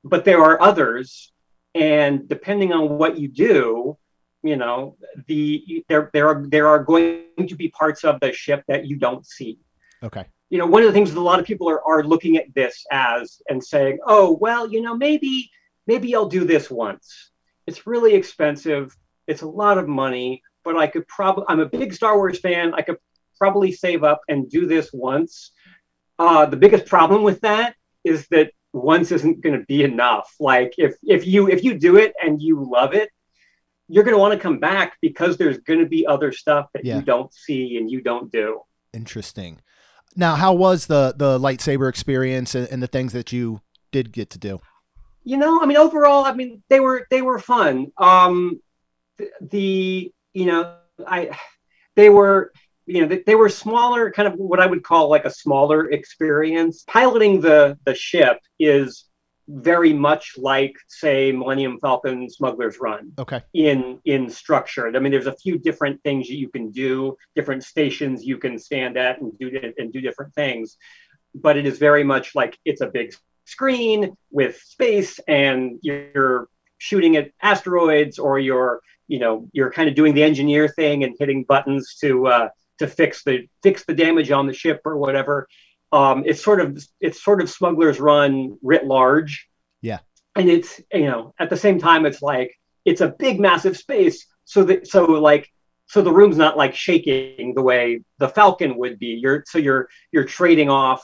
but 0.04 0.24
there 0.24 0.42
are 0.42 0.60
others, 0.60 1.32
and 1.78 2.28
depending 2.28 2.72
on 2.72 2.98
what 2.98 3.18
you 3.18 3.28
do, 3.28 3.96
you 4.42 4.56
know, 4.56 4.96
the 5.26 5.84
there 5.88 6.10
there 6.12 6.28
are 6.28 6.46
there 6.48 6.68
are 6.68 6.82
going 6.82 7.24
to 7.46 7.54
be 7.54 7.68
parts 7.68 8.04
of 8.04 8.20
the 8.20 8.32
ship 8.32 8.64
that 8.68 8.86
you 8.86 8.96
don't 8.96 9.24
see 9.26 9.58
Okay. 10.02 10.24
you 10.50 10.58
know, 10.58 10.66
one 10.66 10.82
of 10.82 10.88
the 10.88 10.92
things 10.92 11.12
that 11.12 11.20
a 11.20 11.20
lot 11.20 11.40
of 11.40 11.46
people 11.46 11.68
are, 11.68 11.82
are 11.84 12.04
looking 12.04 12.36
at 12.36 12.54
this 12.54 12.84
as 12.92 13.42
and 13.48 13.62
saying, 13.62 13.98
oh, 14.06 14.38
well, 14.40 14.70
you 14.70 14.80
know, 14.80 14.96
maybe, 14.96 15.50
maybe 15.86 16.14
I'll 16.14 16.28
do 16.28 16.44
this 16.44 16.70
once. 16.70 17.30
It's 17.66 17.86
really 17.86 18.14
expensive. 18.14 18.96
It's 19.26 19.42
a 19.42 19.48
lot 19.48 19.76
of 19.76 19.88
money, 19.88 20.42
but 20.64 20.76
I 20.76 20.86
could 20.86 21.06
probably, 21.08 21.44
I'm 21.48 21.60
a 21.60 21.66
big 21.66 21.92
Star 21.92 22.16
Wars 22.16 22.38
fan. 22.38 22.74
I 22.74 22.82
could 22.82 22.96
probably 23.38 23.72
save 23.72 24.04
up 24.04 24.20
and 24.28 24.48
do 24.48 24.66
this 24.66 24.90
once. 24.92 25.50
Uh, 26.18 26.46
the 26.46 26.56
biggest 26.56 26.86
problem 26.86 27.24
with 27.24 27.40
that 27.40 27.74
is 28.04 28.26
that 28.28 28.52
once 28.72 29.12
isn't 29.12 29.40
going 29.40 29.58
to 29.58 29.64
be 29.66 29.82
enough. 29.84 30.34
Like 30.38 30.74
if, 30.78 30.94
if 31.02 31.26
you, 31.26 31.48
if 31.48 31.64
you 31.64 31.78
do 31.78 31.96
it 31.96 32.14
and 32.22 32.40
you 32.40 32.68
love 32.70 32.94
it, 32.94 33.10
you're 33.88 34.04
going 34.04 34.14
to 34.14 34.18
want 34.20 34.34
to 34.34 34.38
come 34.40 34.58
back 34.58 34.98
because 35.00 35.36
there's 35.38 35.58
going 35.58 35.80
to 35.80 35.86
be 35.86 36.06
other 36.06 36.30
stuff 36.32 36.66
that 36.74 36.84
Yeah. 36.84 36.96
you 36.96 37.02
don't 37.02 37.32
see 37.32 37.78
and 37.78 37.90
you 37.90 38.02
don't 38.02 38.30
do. 38.30 38.60
Interesting. 38.92 39.60
Now, 40.16 40.34
how 40.34 40.52
was 40.52 40.86
the 40.86 41.14
the 41.16 41.38
lightsaber 41.38 41.88
experience 41.88 42.54
and, 42.54 42.68
and 42.68 42.82
the 42.82 42.86
things 42.86 43.12
that 43.12 43.32
you 43.32 43.60
did 43.92 44.12
get 44.12 44.30
to 44.30 44.38
do? 44.38 44.60
you 45.24 45.36
know 45.36 45.60
i 45.60 45.66
mean 45.66 45.76
overall 45.76 46.24
i 46.24 46.32
mean 46.32 46.62
they 46.70 46.80
were 46.80 47.06
they 47.10 47.20
were 47.22 47.38
fun 47.40 47.88
um 47.98 48.58
the, 49.18 49.28
the 49.42 50.12
you 50.32 50.46
know 50.46 50.76
i 51.06 51.36
they 51.96 52.08
were 52.08 52.52
you 52.88 53.00
know 53.02 53.08
they, 53.08 53.22
they 53.26 53.34
were 53.34 53.48
smaller 53.48 54.10
kind 54.10 54.28
of 54.28 54.34
what 54.34 54.60
i 54.60 54.66
would 54.66 54.82
call 54.82 55.08
like 55.08 55.24
a 55.24 55.30
smaller 55.30 55.90
experience 55.90 56.84
piloting 56.88 57.40
the 57.40 57.78
the 57.84 57.94
ship 57.94 58.38
is 58.58 59.04
very 59.50 59.92
much 59.92 60.34
like 60.36 60.74
say 60.88 61.32
millennium 61.32 61.78
falcon 61.80 62.28
smuggler's 62.28 62.78
run 62.80 63.12
Okay. 63.18 63.40
in 63.54 63.98
in 64.04 64.28
structure. 64.28 64.86
I 64.94 64.98
mean, 64.98 65.10
there's 65.10 65.26
a 65.26 65.36
few 65.44 65.58
different 65.58 66.02
things 66.02 66.28
that 66.28 66.36
you 66.36 66.50
can 66.50 66.70
do, 66.70 67.16
different 67.34 67.64
stations 67.64 68.26
you 68.26 68.36
can 68.36 68.58
stand 68.58 68.98
at 68.98 69.20
and 69.22 69.32
do 69.38 69.46
and 69.78 69.90
do 69.90 70.02
different 70.02 70.34
things, 70.34 70.76
but 71.34 71.56
it 71.56 71.64
is 71.64 71.78
very 71.78 72.04
much 72.04 72.34
like 72.34 72.58
it's 72.66 72.82
a 72.82 72.88
big 72.88 73.14
screen 73.46 74.14
with 74.30 74.54
space, 74.60 75.18
and 75.26 75.78
you're 75.80 76.48
shooting 76.76 77.16
at 77.16 77.30
asteroids, 77.40 78.18
or 78.18 78.38
you're 78.38 78.82
you 79.06 79.18
know 79.18 79.48
you're 79.56 79.72
kind 79.72 79.88
of 79.88 79.94
doing 79.94 80.12
the 80.12 80.22
engineer 80.30 80.68
thing 80.68 81.04
and 81.04 81.16
hitting 81.18 81.44
buttons 81.44 81.96
to 82.02 82.26
uh, 82.26 82.48
to 82.78 82.86
fix 82.86 83.24
the 83.24 83.48
fix 83.62 83.84
the 83.84 83.94
damage 83.94 84.30
on 84.30 84.46
the 84.46 84.52
ship 84.52 84.82
or 84.84 84.96
whatever. 84.96 85.48
Um, 85.92 86.24
it's 86.26 86.42
sort 86.42 86.60
of 86.60 86.82
it's 87.00 87.22
sort 87.22 87.40
of 87.40 87.50
Smuggler's 87.50 88.00
Run 88.00 88.58
writ 88.62 88.86
large. 88.86 89.48
Yeah. 89.80 90.00
and 90.34 90.48
it's 90.48 90.80
you 90.92 91.06
know 91.06 91.34
at 91.38 91.50
the 91.50 91.56
same 91.56 91.78
time 91.78 92.04
it's 92.04 92.20
like 92.20 92.52
it's 92.84 93.00
a 93.00 93.14
big 93.18 93.38
massive 93.38 93.76
space 93.76 94.26
so 94.44 94.64
that 94.64 94.88
so 94.88 95.04
like 95.04 95.48
so 95.86 96.02
the 96.02 96.12
room's 96.12 96.36
not 96.36 96.56
like 96.56 96.74
shaking 96.74 97.54
the 97.54 97.62
way 97.62 98.02
the 98.18 98.28
falcon 98.28 98.76
would 98.76 98.98
be 98.98 99.18
you're 99.22 99.44
so 99.46 99.58
you're 99.58 99.88
you're 100.10 100.24
trading 100.24 100.68
off 100.68 101.02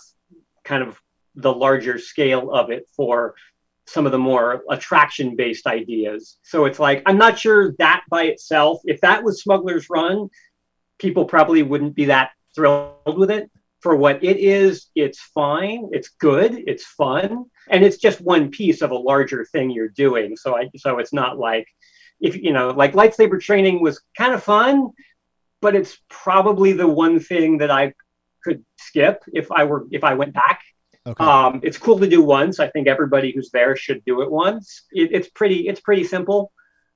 kind 0.64 0.82
of 0.82 1.00
the 1.36 1.52
larger 1.52 1.98
scale 1.98 2.50
of 2.50 2.70
it 2.70 2.88
for 2.96 3.34
some 3.86 4.06
of 4.06 4.12
the 4.12 4.18
more 4.18 4.62
attraction 4.70 5.36
based 5.36 5.66
ideas. 5.66 6.38
So 6.42 6.64
it's 6.64 6.78
like, 6.78 7.02
I'm 7.06 7.18
not 7.18 7.38
sure 7.38 7.74
that 7.78 8.02
by 8.08 8.24
itself, 8.24 8.80
if 8.84 9.00
that 9.02 9.22
was 9.22 9.42
Smuggler's 9.42 9.90
Run, 9.90 10.30
people 10.98 11.24
probably 11.24 11.62
wouldn't 11.62 11.94
be 11.94 12.06
that 12.06 12.30
thrilled 12.54 13.18
with 13.18 13.30
it. 13.30 13.50
For 13.80 13.94
what 13.94 14.24
it 14.24 14.38
is, 14.38 14.86
it's 14.94 15.20
fine, 15.20 15.90
it's 15.92 16.08
good, 16.18 16.54
it's 16.66 16.86
fun, 16.86 17.44
and 17.68 17.84
it's 17.84 17.98
just 17.98 18.22
one 18.22 18.50
piece 18.50 18.80
of 18.80 18.92
a 18.92 18.96
larger 18.96 19.44
thing 19.44 19.70
you're 19.70 19.88
doing. 19.88 20.36
So 20.36 20.56
I 20.56 20.70
so 20.76 20.98
it's 20.98 21.12
not 21.12 21.38
like 21.38 21.66
if 22.18 22.34
you 22.36 22.52
know, 22.52 22.70
like 22.70 22.94
lightsaber 22.94 23.38
training 23.40 23.82
was 23.82 24.00
kind 24.16 24.32
of 24.32 24.42
fun, 24.42 24.90
but 25.60 25.74
it's 25.74 25.98
probably 26.08 26.72
the 26.72 26.88
one 26.88 27.20
thing 27.20 27.58
that 27.58 27.70
I 27.70 27.92
could 28.42 28.64
skip 28.78 29.22
if 29.34 29.52
I 29.52 29.64
were 29.64 29.86
if 29.90 30.02
I 30.02 30.14
went 30.14 30.32
back 30.32 30.60
Okay. 31.06 31.24
Um, 31.24 31.60
it's 31.62 31.76
cool 31.76 31.98
to 31.98 32.08
do 32.08 32.22
once. 32.22 32.58
I 32.60 32.68
think 32.68 32.88
everybody 32.88 33.30
who's 33.32 33.50
there 33.50 33.76
should 33.76 34.02
do 34.06 34.22
it 34.22 34.30
once. 34.30 34.84
It, 34.92 35.10
it's 35.12 35.28
pretty 35.28 35.68
it's 35.68 35.80
pretty 35.80 36.04
simple, 36.04 36.50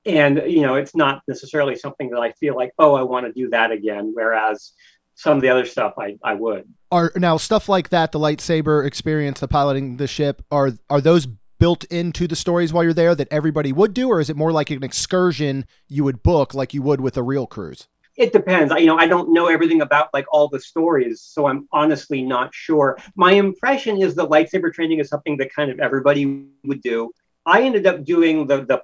and 0.08 0.42
you 0.46 0.62
know 0.62 0.74
it's 0.74 0.96
not 0.96 1.22
necessarily 1.28 1.76
something 1.76 2.10
that 2.10 2.20
I 2.20 2.32
feel 2.32 2.56
like 2.56 2.72
oh 2.78 2.94
I 2.94 3.02
want 3.02 3.26
to 3.26 3.32
do 3.32 3.50
that 3.50 3.70
again. 3.70 4.12
Whereas 4.14 4.72
some 5.14 5.36
of 5.36 5.42
the 5.42 5.48
other 5.48 5.66
stuff 5.66 5.94
I, 5.98 6.16
I 6.22 6.34
would. 6.34 6.64
Are 6.92 7.12
now 7.16 7.36
stuff 7.36 7.68
like 7.68 7.88
that, 7.90 8.12
the 8.12 8.20
lightsaber 8.20 8.86
experience, 8.86 9.40
the 9.40 9.48
piloting 9.48 9.96
the 9.96 10.06
ship, 10.06 10.42
are 10.50 10.72
are 10.88 11.00
those 11.00 11.26
built 11.58 11.84
into 11.84 12.28
the 12.28 12.36
stories 12.36 12.72
while 12.72 12.84
you're 12.84 12.94
there 12.94 13.16
that 13.16 13.28
everybody 13.30 13.72
would 13.72 13.92
do, 13.92 14.08
or 14.08 14.20
is 14.20 14.30
it 14.30 14.36
more 14.36 14.52
like 14.52 14.70
an 14.70 14.82
excursion 14.84 15.66
you 15.88 16.04
would 16.04 16.22
book 16.22 16.54
like 16.54 16.72
you 16.72 16.82
would 16.82 17.00
with 17.00 17.16
a 17.16 17.22
real 17.22 17.46
cruise? 17.46 17.88
it 18.18 18.32
depends. 18.32 18.72
I, 18.72 18.78
you 18.78 18.86
know, 18.86 18.98
I 18.98 19.06
don't 19.06 19.32
know 19.32 19.46
everything 19.46 19.80
about 19.80 20.12
like 20.12 20.26
all 20.32 20.48
the 20.48 20.60
stories, 20.60 21.22
so 21.22 21.46
I'm 21.46 21.68
honestly 21.72 22.20
not 22.20 22.52
sure. 22.52 22.98
My 23.14 23.32
impression 23.32 24.02
is 24.02 24.16
that 24.16 24.28
lightsaber 24.28 24.72
training 24.72 24.98
is 24.98 25.08
something 25.08 25.36
that 25.36 25.54
kind 25.54 25.70
of 25.70 25.78
everybody 25.78 26.46
would 26.64 26.82
do. 26.82 27.12
I 27.48 27.62
ended 27.62 27.86
up 27.86 28.04
doing 28.04 28.46
the 28.46 28.64
the 28.64 28.82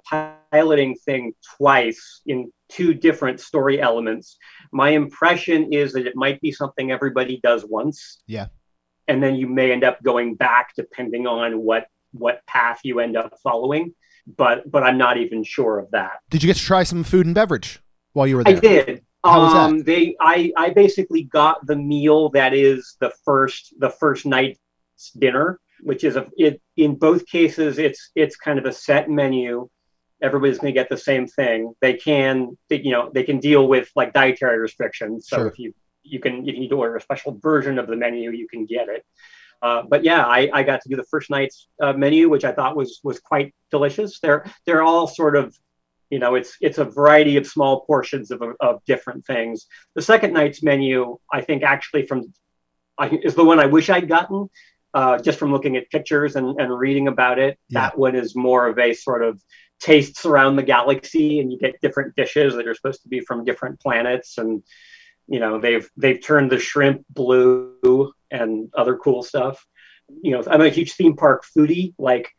piloting 0.51 0.95
thing 0.95 1.33
twice 1.57 2.21
in 2.25 2.51
two 2.67 2.93
different 2.93 3.39
story 3.39 3.79
elements. 3.79 4.37
My 4.71 4.89
impression 4.89 5.71
is 5.71 5.93
that 5.93 6.07
it 6.07 6.15
might 6.15 6.41
be 6.41 6.51
something 6.51 6.91
everybody 6.91 7.39
does 7.43 7.63
once. 7.63 8.23
Yeah. 8.25 8.47
And 9.07 9.21
then 9.21 9.35
you 9.35 9.47
may 9.47 9.71
end 9.71 9.83
up 9.83 10.01
going 10.01 10.33
back 10.33 10.73
depending 10.75 11.27
on 11.27 11.59
what 11.59 11.87
what 12.11 12.45
path 12.47 12.79
you 12.83 12.99
end 12.99 13.15
up 13.15 13.33
following. 13.43 13.93
But 14.25 14.69
but 14.69 14.81
I'm 14.81 14.97
not 14.97 15.17
even 15.17 15.43
sure 15.43 15.77
of 15.77 15.91
that. 15.91 16.19
Did 16.31 16.41
you 16.41 16.47
get 16.47 16.57
to 16.57 16.63
try 16.63 16.83
some 16.83 17.03
food 17.03 17.27
and 17.27 17.35
beverage 17.35 17.79
while 18.13 18.25
you 18.25 18.37
were 18.37 18.43
there? 18.43 18.57
I 18.57 18.59
did. 18.59 19.05
How 19.23 19.41
was 19.41 19.53
um, 19.53 19.77
that? 19.79 19.85
They, 19.85 20.15
I, 20.19 20.51
I 20.55 20.69
basically 20.69 21.23
got 21.23 21.65
the 21.65 21.75
meal 21.75 22.29
that 22.29 22.53
is 22.53 22.95
the 22.99 23.11
first, 23.23 23.73
the 23.79 23.89
first 23.89 24.25
night's 24.25 24.59
dinner, 25.17 25.59
which 25.81 26.03
is 26.03 26.15
a, 26.15 26.27
it. 26.37 26.61
In 26.77 26.95
both 26.95 27.25
cases, 27.25 27.77
it's, 27.77 28.11
it's 28.15 28.35
kind 28.35 28.59
of 28.59 28.65
a 28.65 28.73
set 28.73 29.09
menu. 29.09 29.69
Everybody's 30.21 30.59
going 30.59 30.73
to 30.73 30.79
get 30.79 30.89
the 30.89 30.97
same 30.97 31.27
thing. 31.27 31.73
They 31.81 31.93
can, 31.93 32.57
they, 32.69 32.81
you 32.81 32.91
know, 32.91 33.11
they 33.13 33.23
can 33.23 33.39
deal 33.39 33.67
with 33.67 33.89
like 33.95 34.13
dietary 34.13 34.59
restrictions. 34.59 35.27
So 35.27 35.37
sure. 35.37 35.47
if 35.47 35.59
you, 35.59 35.73
you 36.03 36.19
can, 36.19 36.47
if 36.47 36.55
you 36.55 36.61
need 36.61 36.69
to 36.69 36.77
order 36.77 36.95
a 36.95 37.01
special 37.01 37.37
version 37.41 37.79
of 37.79 37.87
the 37.87 37.95
menu, 37.95 38.31
you 38.31 38.47
can 38.47 38.65
get 38.65 38.89
it. 38.89 39.05
Uh, 39.61 39.83
but 39.87 40.03
yeah, 40.03 40.23
I, 40.23 40.49
I 40.53 40.63
got 40.63 40.81
to 40.81 40.89
do 40.89 40.95
the 40.95 41.05
first 41.05 41.29
night's 41.29 41.67
uh, 41.81 41.93
menu, 41.93 42.29
which 42.29 42.43
I 42.43 42.51
thought 42.51 42.75
was 42.75 42.99
was 43.03 43.19
quite 43.19 43.55
delicious. 43.71 44.19
They're 44.19 44.45
they're 44.65 44.83
all 44.83 45.07
sort 45.07 45.35
of 45.35 45.57
you 46.09 46.19
know 46.19 46.35
it's 46.35 46.55
it's 46.61 46.77
a 46.77 46.85
variety 46.85 47.37
of 47.37 47.47
small 47.47 47.81
portions 47.81 48.31
of, 48.31 48.41
of 48.59 48.83
different 48.85 49.25
things 49.25 49.67
the 49.95 50.01
second 50.01 50.33
night's 50.33 50.61
menu 50.61 51.17
i 51.31 51.41
think 51.41 51.63
actually 51.63 52.05
from 52.05 52.33
I, 52.97 53.09
is 53.09 53.35
the 53.35 53.43
one 53.43 53.59
i 53.59 53.65
wish 53.65 53.89
i'd 53.89 54.07
gotten 54.07 54.49
uh, 54.95 55.19
just 55.19 55.37
from 55.37 55.51
looking 55.51 55.77
at 55.77 55.89
pictures 55.91 56.35
and, 56.35 56.59
and 56.59 56.75
reading 56.75 57.07
about 57.07 57.37
it 57.37 57.59
yeah. 57.69 57.81
that 57.81 57.97
one 57.97 58.15
is 58.15 58.35
more 58.35 58.67
of 58.67 58.79
a 58.79 58.93
sort 58.93 59.23
of 59.23 59.39
tastes 59.79 60.25
around 60.25 60.55
the 60.55 60.63
galaxy 60.63 61.39
and 61.39 61.51
you 61.51 61.59
get 61.59 61.79
different 61.81 62.15
dishes 62.15 62.55
that 62.55 62.67
are 62.67 62.73
supposed 62.73 63.03
to 63.03 63.09
be 63.09 63.19
from 63.19 63.45
different 63.45 63.79
planets 63.79 64.37
and 64.37 64.63
you 65.27 65.39
know 65.39 65.59
they've 65.59 65.89
they've 65.97 66.23
turned 66.23 66.51
the 66.51 66.59
shrimp 66.59 67.05
blue 67.09 68.11
and 68.31 68.69
other 68.73 68.97
cool 68.97 69.21
stuff 69.21 69.63
you 70.23 70.31
know 70.31 70.41
i'm 70.49 70.61
a 70.61 70.69
huge 70.69 70.93
theme 70.93 71.15
park 71.15 71.43
foodie 71.55 71.93
like 71.99 72.31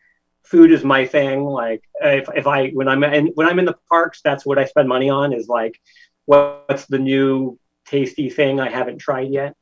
food 0.46 0.70
is 0.72 0.84
my 0.84 1.06
thing. 1.06 1.44
Like 1.44 1.82
if, 2.00 2.28
if 2.34 2.46
I 2.46 2.70
when 2.70 2.88
I'm 2.88 3.02
in 3.04 3.28
when 3.34 3.46
I'm 3.46 3.58
in 3.58 3.64
the 3.64 3.76
parks, 3.88 4.20
that's 4.22 4.46
what 4.46 4.58
I 4.58 4.64
spend 4.64 4.88
money 4.88 5.10
on. 5.10 5.32
Is 5.32 5.48
like 5.48 5.78
what's 6.24 6.86
the 6.86 6.98
new 6.98 7.58
tasty 7.86 8.30
thing 8.30 8.60
I 8.60 8.70
haven't 8.70 8.98
tried 8.98 9.30
yet. 9.30 9.54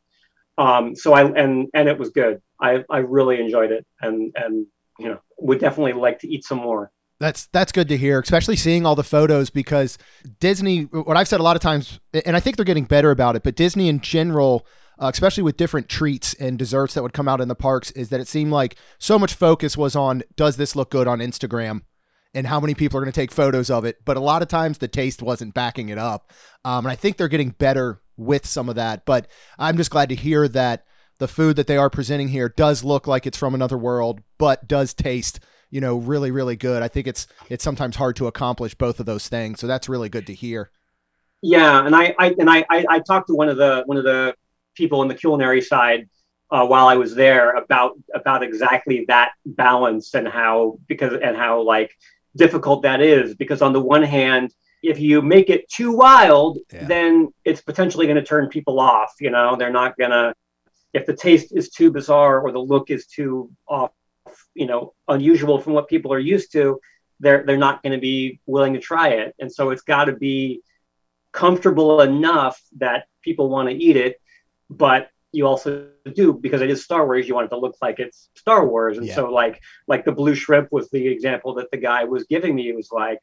Um, 0.56 0.94
so 0.94 1.12
I 1.12 1.24
and 1.24 1.68
and 1.74 1.88
it 1.88 1.98
was 1.98 2.10
good. 2.10 2.40
I 2.64 2.84
I 2.90 2.98
really 2.98 3.40
enjoyed 3.40 3.72
it, 3.72 3.86
and 4.00 4.32
and 4.36 4.66
you 4.98 5.08
know 5.08 5.20
would 5.38 5.60
definitely 5.60 5.92
like 5.92 6.20
to 6.20 6.28
eat 6.28 6.44
some 6.44 6.58
more. 6.58 6.90
That's 7.20 7.46
that's 7.46 7.72
good 7.72 7.88
to 7.88 7.96
hear, 7.96 8.20
especially 8.20 8.56
seeing 8.56 8.86
all 8.86 8.94
the 8.94 9.04
photos 9.04 9.50
because 9.50 9.98
Disney. 10.40 10.82
What 10.82 11.16
I've 11.16 11.28
said 11.28 11.40
a 11.40 11.44
lot 11.44 11.56
of 11.56 11.62
times, 11.62 12.00
and 12.26 12.36
I 12.36 12.40
think 12.40 12.56
they're 12.56 12.64
getting 12.64 12.84
better 12.84 13.10
about 13.10 13.36
it, 13.36 13.42
but 13.42 13.56
Disney 13.56 13.88
in 13.88 14.00
general 14.00 14.66
uh, 14.98 15.10
especially 15.12 15.42
with 15.42 15.56
different 15.56 15.88
treats 15.88 16.34
and 16.34 16.58
desserts 16.58 16.94
that 16.94 17.02
would 17.02 17.12
come 17.12 17.28
out 17.28 17.40
in 17.40 17.48
the 17.48 17.54
parks, 17.54 17.90
is 17.92 18.10
that 18.10 18.20
it 18.20 18.28
seemed 18.28 18.52
like 18.52 18.76
so 18.98 19.18
much 19.18 19.34
focus 19.34 19.76
was 19.76 19.96
on 19.96 20.22
does 20.36 20.56
this 20.56 20.76
look 20.76 20.90
good 20.90 21.08
on 21.08 21.18
Instagram 21.18 21.82
and 22.34 22.46
how 22.46 22.60
many 22.60 22.74
people 22.74 22.98
are 22.98 23.02
going 23.02 23.12
to 23.12 23.20
take 23.20 23.32
photos 23.32 23.70
of 23.70 23.84
it. 23.84 24.04
But 24.04 24.16
a 24.16 24.20
lot 24.20 24.42
of 24.42 24.48
times 24.48 24.78
the 24.78 24.88
taste 24.88 25.22
wasn't 25.22 25.54
backing 25.54 25.88
it 25.88 25.98
up. 25.98 26.32
Um, 26.64 26.84
and 26.84 26.92
I 26.92 26.96
think 26.96 27.16
they're 27.16 27.28
getting 27.28 27.50
better 27.50 28.00
with 28.16 28.46
some 28.46 28.68
of 28.68 28.74
that. 28.74 29.04
But 29.04 29.28
I'm 29.58 29.76
just 29.76 29.90
glad 29.90 30.08
to 30.08 30.14
hear 30.14 30.48
that 30.48 30.84
the 31.18 31.28
food 31.28 31.56
that 31.56 31.66
they 31.66 31.76
are 31.76 31.90
presenting 31.90 32.28
here 32.28 32.48
does 32.48 32.84
look 32.84 33.06
like 33.06 33.26
it's 33.26 33.38
from 33.38 33.54
another 33.54 33.78
world, 33.78 34.20
but 34.38 34.66
does 34.68 34.94
taste 34.94 35.40
you 35.70 35.80
know 35.80 35.96
really 35.96 36.30
really 36.30 36.56
good. 36.56 36.82
I 36.82 36.88
think 36.88 37.06
it's 37.06 37.26
it's 37.50 37.64
sometimes 37.64 37.96
hard 37.96 38.16
to 38.16 38.26
accomplish 38.26 38.74
both 38.74 39.00
of 39.00 39.06
those 39.06 39.28
things 39.28 39.60
so 39.60 39.66
that's 39.66 39.88
really 39.88 40.08
good 40.08 40.26
to 40.28 40.34
hear. 40.34 40.70
Yeah 41.42 41.84
and 41.84 41.94
i, 41.94 42.14
I 42.18 42.34
and 42.38 42.48
I, 42.48 42.64
I 42.70 42.86
i 42.88 42.98
talked 43.00 43.26
to 43.26 43.34
one 43.34 43.50
of 43.50 43.58
the 43.58 43.82
one 43.84 43.98
of 43.98 44.04
the 44.04 44.34
people 44.74 45.02
in 45.02 45.08
the 45.08 45.14
culinary 45.14 45.60
side 45.60 46.08
uh, 46.50 46.64
while 46.64 46.86
I 46.86 46.94
was 46.94 47.14
there 47.14 47.52
about 47.52 47.92
about 48.14 48.42
exactly 48.42 49.04
that 49.08 49.32
balance 49.44 50.14
and 50.14 50.28
how 50.28 50.78
because 50.86 51.12
and 51.20 51.36
how 51.36 51.62
like 51.62 51.90
difficult 52.36 52.82
that 52.82 53.00
is. 53.00 53.34
Because 53.34 53.62
on 53.62 53.72
the 53.72 53.80
one 53.80 54.02
hand 54.02 54.54
if 54.82 55.00
you 55.00 55.22
make 55.22 55.48
it 55.48 55.68
too 55.70 55.92
wild 55.92 56.58
yeah. 56.70 56.84
then 56.84 57.32
it's 57.44 57.62
potentially 57.62 58.06
going 58.06 58.16
to 58.16 58.22
turn 58.22 58.48
people 58.48 58.78
off 58.78 59.14
you 59.18 59.30
know? 59.30 59.56
They're 59.56 59.70
not 59.70 59.96
going 59.96 60.10
to 60.10 60.34
if 60.94 61.04
the 61.06 61.14
taste 61.14 61.52
is 61.54 61.68
too 61.70 61.90
bizarre 61.90 62.40
or 62.40 62.52
the 62.52 62.58
look 62.58 62.90
is 62.90 63.06
too 63.06 63.50
off 63.68 63.90
you 64.54 64.66
know 64.66 64.94
unusual 65.08 65.60
from 65.60 65.74
what 65.74 65.88
people 65.88 66.12
are 66.12 66.18
used 66.18 66.52
to 66.52 66.80
they're 67.20 67.44
they're 67.46 67.56
not 67.56 67.82
going 67.82 67.92
to 67.92 68.00
be 68.00 68.40
willing 68.46 68.72
to 68.72 68.80
try 68.80 69.08
it 69.08 69.34
and 69.38 69.52
so 69.52 69.70
it's 69.70 69.82
got 69.82 70.06
to 70.06 70.12
be 70.12 70.62
comfortable 71.32 72.00
enough 72.00 72.60
that 72.78 73.06
people 73.22 73.50
want 73.50 73.68
to 73.68 73.74
eat 73.74 73.96
it 73.96 74.20
but 74.70 75.10
you 75.34 75.46
also 75.46 75.88
do 76.14 76.32
because 76.32 76.62
it 76.62 76.70
is 76.70 76.84
Star 76.84 77.04
Wars. 77.04 77.26
You 77.26 77.34
want 77.34 77.46
it 77.46 77.50
to 77.50 77.58
look 77.58 77.76
like 77.82 77.98
it's 77.98 78.30
Star 78.36 78.66
Wars, 78.66 78.98
and 78.98 79.06
yeah. 79.06 79.14
so 79.14 79.30
like 79.30 79.60
like 79.86 80.04
the 80.04 80.12
blue 80.12 80.34
shrimp 80.34 80.68
was 80.70 80.88
the 80.90 81.08
example 81.08 81.54
that 81.54 81.70
the 81.70 81.76
guy 81.76 82.04
was 82.04 82.24
giving 82.24 82.54
me. 82.54 82.68
It 82.68 82.76
was 82.76 82.90
like 82.92 83.18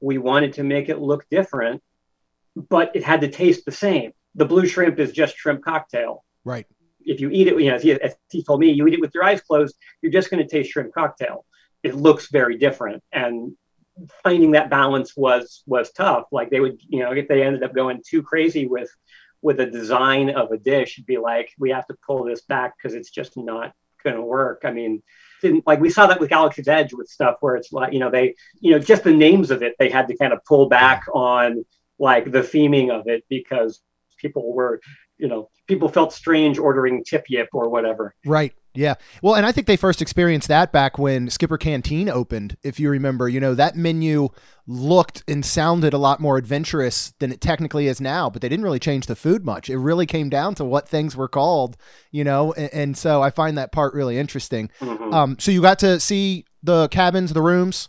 we 0.00 0.18
wanted 0.18 0.54
to 0.54 0.62
make 0.62 0.88
it 0.88 0.98
look 0.98 1.26
different, 1.30 1.82
but 2.54 2.94
it 2.94 3.02
had 3.02 3.22
to 3.22 3.28
taste 3.28 3.64
the 3.64 3.72
same. 3.72 4.12
The 4.34 4.44
blue 4.44 4.66
shrimp 4.66 4.98
is 4.98 5.12
just 5.12 5.36
shrimp 5.36 5.64
cocktail. 5.64 6.24
Right. 6.44 6.66
If 7.06 7.20
you 7.20 7.30
eat 7.30 7.46
it, 7.48 7.58
you 7.58 7.70
know, 7.70 7.76
as 7.76 7.82
he, 7.82 7.92
as 7.92 8.14
he 8.30 8.42
told 8.42 8.60
me, 8.60 8.70
you 8.70 8.86
eat 8.86 8.94
it 8.94 9.00
with 9.00 9.14
your 9.14 9.24
eyes 9.24 9.40
closed, 9.40 9.76
you're 10.02 10.12
just 10.12 10.30
going 10.30 10.46
to 10.46 10.48
taste 10.48 10.70
shrimp 10.70 10.92
cocktail. 10.92 11.46
It 11.82 11.94
looks 11.94 12.30
very 12.30 12.58
different, 12.58 13.02
and 13.12 13.56
finding 14.22 14.52
that 14.52 14.70
balance 14.70 15.16
was 15.16 15.62
was 15.66 15.92
tough. 15.92 16.24
Like 16.32 16.50
they 16.50 16.60
would, 16.60 16.78
you 16.88 17.00
know, 17.00 17.12
if 17.12 17.28
they 17.28 17.42
ended 17.42 17.62
up 17.62 17.74
going 17.74 18.02
too 18.06 18.22
crazy 18.22 18.66
with 18.66 18.90
with 19.42 19.60
a 19.60 19.66
design 19.66 20.30
of 20.30 20.50
a 20.50 20.58
dish 20.58 20.98
be 21.06 21.18
like 21.18 21.52
we 21.58 21.70
have 21.70 21.86
to 21.86 21.96
pull 22.06 22.24
this 22.24 22.42
back 22.42 22.74
because 22.76 22.94
it's 22.94 23.10
just 23.10 23.36
not 23.36 23.72
going 24.02 24.16
to 24.16 24.22
work 24.22 24.62
i 24.64 24.70
mean 24.70 25.02
like 25.66 25.80
we 25.80 25.90
saw 25.90 26.06
that 26.06 26.18
with 26.18 26.30
galaxy's 26.30 26.68
edge 26.68 26.92
with 26.92 27.08
stuff 27.08 27.36
where 27.40 27.56
it's 27.56 27.72
like 27.72 27.92
you 27.92 27.98
know 27.98 28.10
they 28.10 28.34
you 28.60 28.72
know 28.72 28.78
just 28.78 29.04
the 29.04 29.12
names 29.12 29.50
of 29.50 29.62
it 29.62 29.74
they 29.78 29.88
had 29.88 30.08
to 30.08 30.16
kind 30.16 30.32
of 30.32 30.44
pull 30.44 30.68
back 30.68 31.04
on 31.12 31.64
like 31.98 32.30
the 32.30 32.40
theming 32.40 32.90
of 32.90 33.06
it 33.06 33.24
because 33.28 33.80
people 34.18 34.52
were 34.52 34.80
you 35.18 35.28
know 35.28 35.48
people 35.66 35.88
felt 35.88 36.12
strange 36.12 36.58
ordering 36.58 37.02
tip 37.04 37.24
yip 37.28 37.48
or 37.52 37.68
whatever 37.68 38.14
right 38.24 38.52
yeah. 38.76 38.94
Well, 39.22 39.34
and 39.34 39.46
I 39.46 39.52
think 39.52 39.66
they 39.66 39.76
first 39.76 40.02
experienced 40.02 40.48
that 40.48 40.70
back 40.70 40.98
when 40.98 41.30
Skipper 41.30 41.56
Canteen 41.56 42.08
opened, 42.08 42.56
if 42.62 42.78
you 42.78 42.90
remember. 42.90 43.28
You 43.28 43.40
know, 43.40 43.54
that 43.54 43.74
menu 43.74 44.28
looked 44.66 45.24
and 45.26 45.44
sounded 45.44 45.94
a 45.94 45.98
lot 45.98 46.20
more 46.20 46.36
adventurous 46.36 47.14
than 47.18 47.32
it 47.32 47.40
technically 47.40 47.86
is 47.86 48.00
now, 48.00 48.28
but 48.28 48.42
they 48.42 48.48
didn't 48.48 48.64
really 48.64 48.78
change 48.78 49.06
the 49.06 49.16
food 49.16 49.44
much. 49.44 49.70
It 49.70 49.78
really 49.78 50.06
came 50.06 50.28
down 50.28 50.54
to 50.56 50.64
what 50.64 50.88
things 50.88 51.16
were 51.16 51.28
called, 51.28 51.76
you 52.12 52.22
know, 52.22 52.52
and, 52.52 52.72
and 52.72 52.98
so 52.98 53.22
I 53.22 53.30
find 53.30 53.56
that 53.56 53.72
part 53.72 53.94
really 53.94 54.18
interesting. 54.18 54.70
Mm-hmm. 54.80 55.12
Um, 55.12 55.36
so 55.38 55.50
you 55.50 55.62
got 55.62 55.78
to 55.80 55.98
see 55.98 56.44
the 56.62 56.88
cabins, 56.88 57.32
the 57.32 57.42
rooms? 57.42 57.88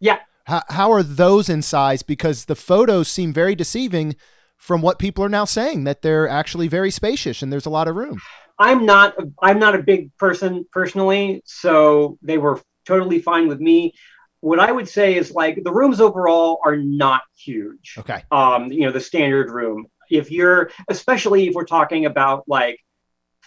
Yeah. 0.00 0.18
How, 0.44 0.62
how 0.68 0.92
are 0.92 1.02
those 1.02 1.48
in 1.48 1.62
size? 1.62 2.02
Because 2.02 2.44
the 2.44 2.54
photos 2.54 3.08
seem 3.08 3.32
very 3.32 3.54
deceiving 3.54 4.14
from 4.58 4.82
what 4.82 4.98
people 4.98 5.24
are 5.24 5.28
now 5.30 5.44
saying, 5.44 5.84
that 5.84 6.02
they're 6.02 6.28
actually 6.28 6.68
very 6.68 6.90
spacious 6.90 7.42
and 7.42 7.50
there's 7.50 7.66
a 7.66 7.70
lot 7.70 7.88
of 7.88 7.96
room. 7.96 8.20
I'm 8.58 8.84
not 8.84 9.16
I'm 9.40 9.58
not 9.58 9.74
a 9.74 9.82
big 9.82 10.14
person 10.18 10.66
personally, 10.72 11.42
so 11.44 12.18
they 12.22 12.38
were 12.38 12.60
totally 12.84 13.20
fine 13.20 13.48
with 13.48 13.60
me. 13.60 13.94
What 14.40 14.60
I 14.60 14.70
would 14.72 14.88
say 14.88 15.16
is 15.16 15.30
like 15.30 15.62
the 15.62 15.72
rooms 15.72 16.00
overall 16.00 16.60
are 16.64 16.76
not 16.76 17.22
huge. 17.36 17.94
Okay. 17.98 18.22
Um, 18.30 18.70
you 18.70 18.82
know, 18.82 18.92
the 18.92 19.00
standard 19.00 19.50
room. 19.50 19.86
If 20.10 20.30
you're, 20.30 20.70
especially 20.88 21.48
if 21.48 21.54
we're 21.54 21.64
talking 21.64 22.06
about 22.06 22.44
like 22.48 22.80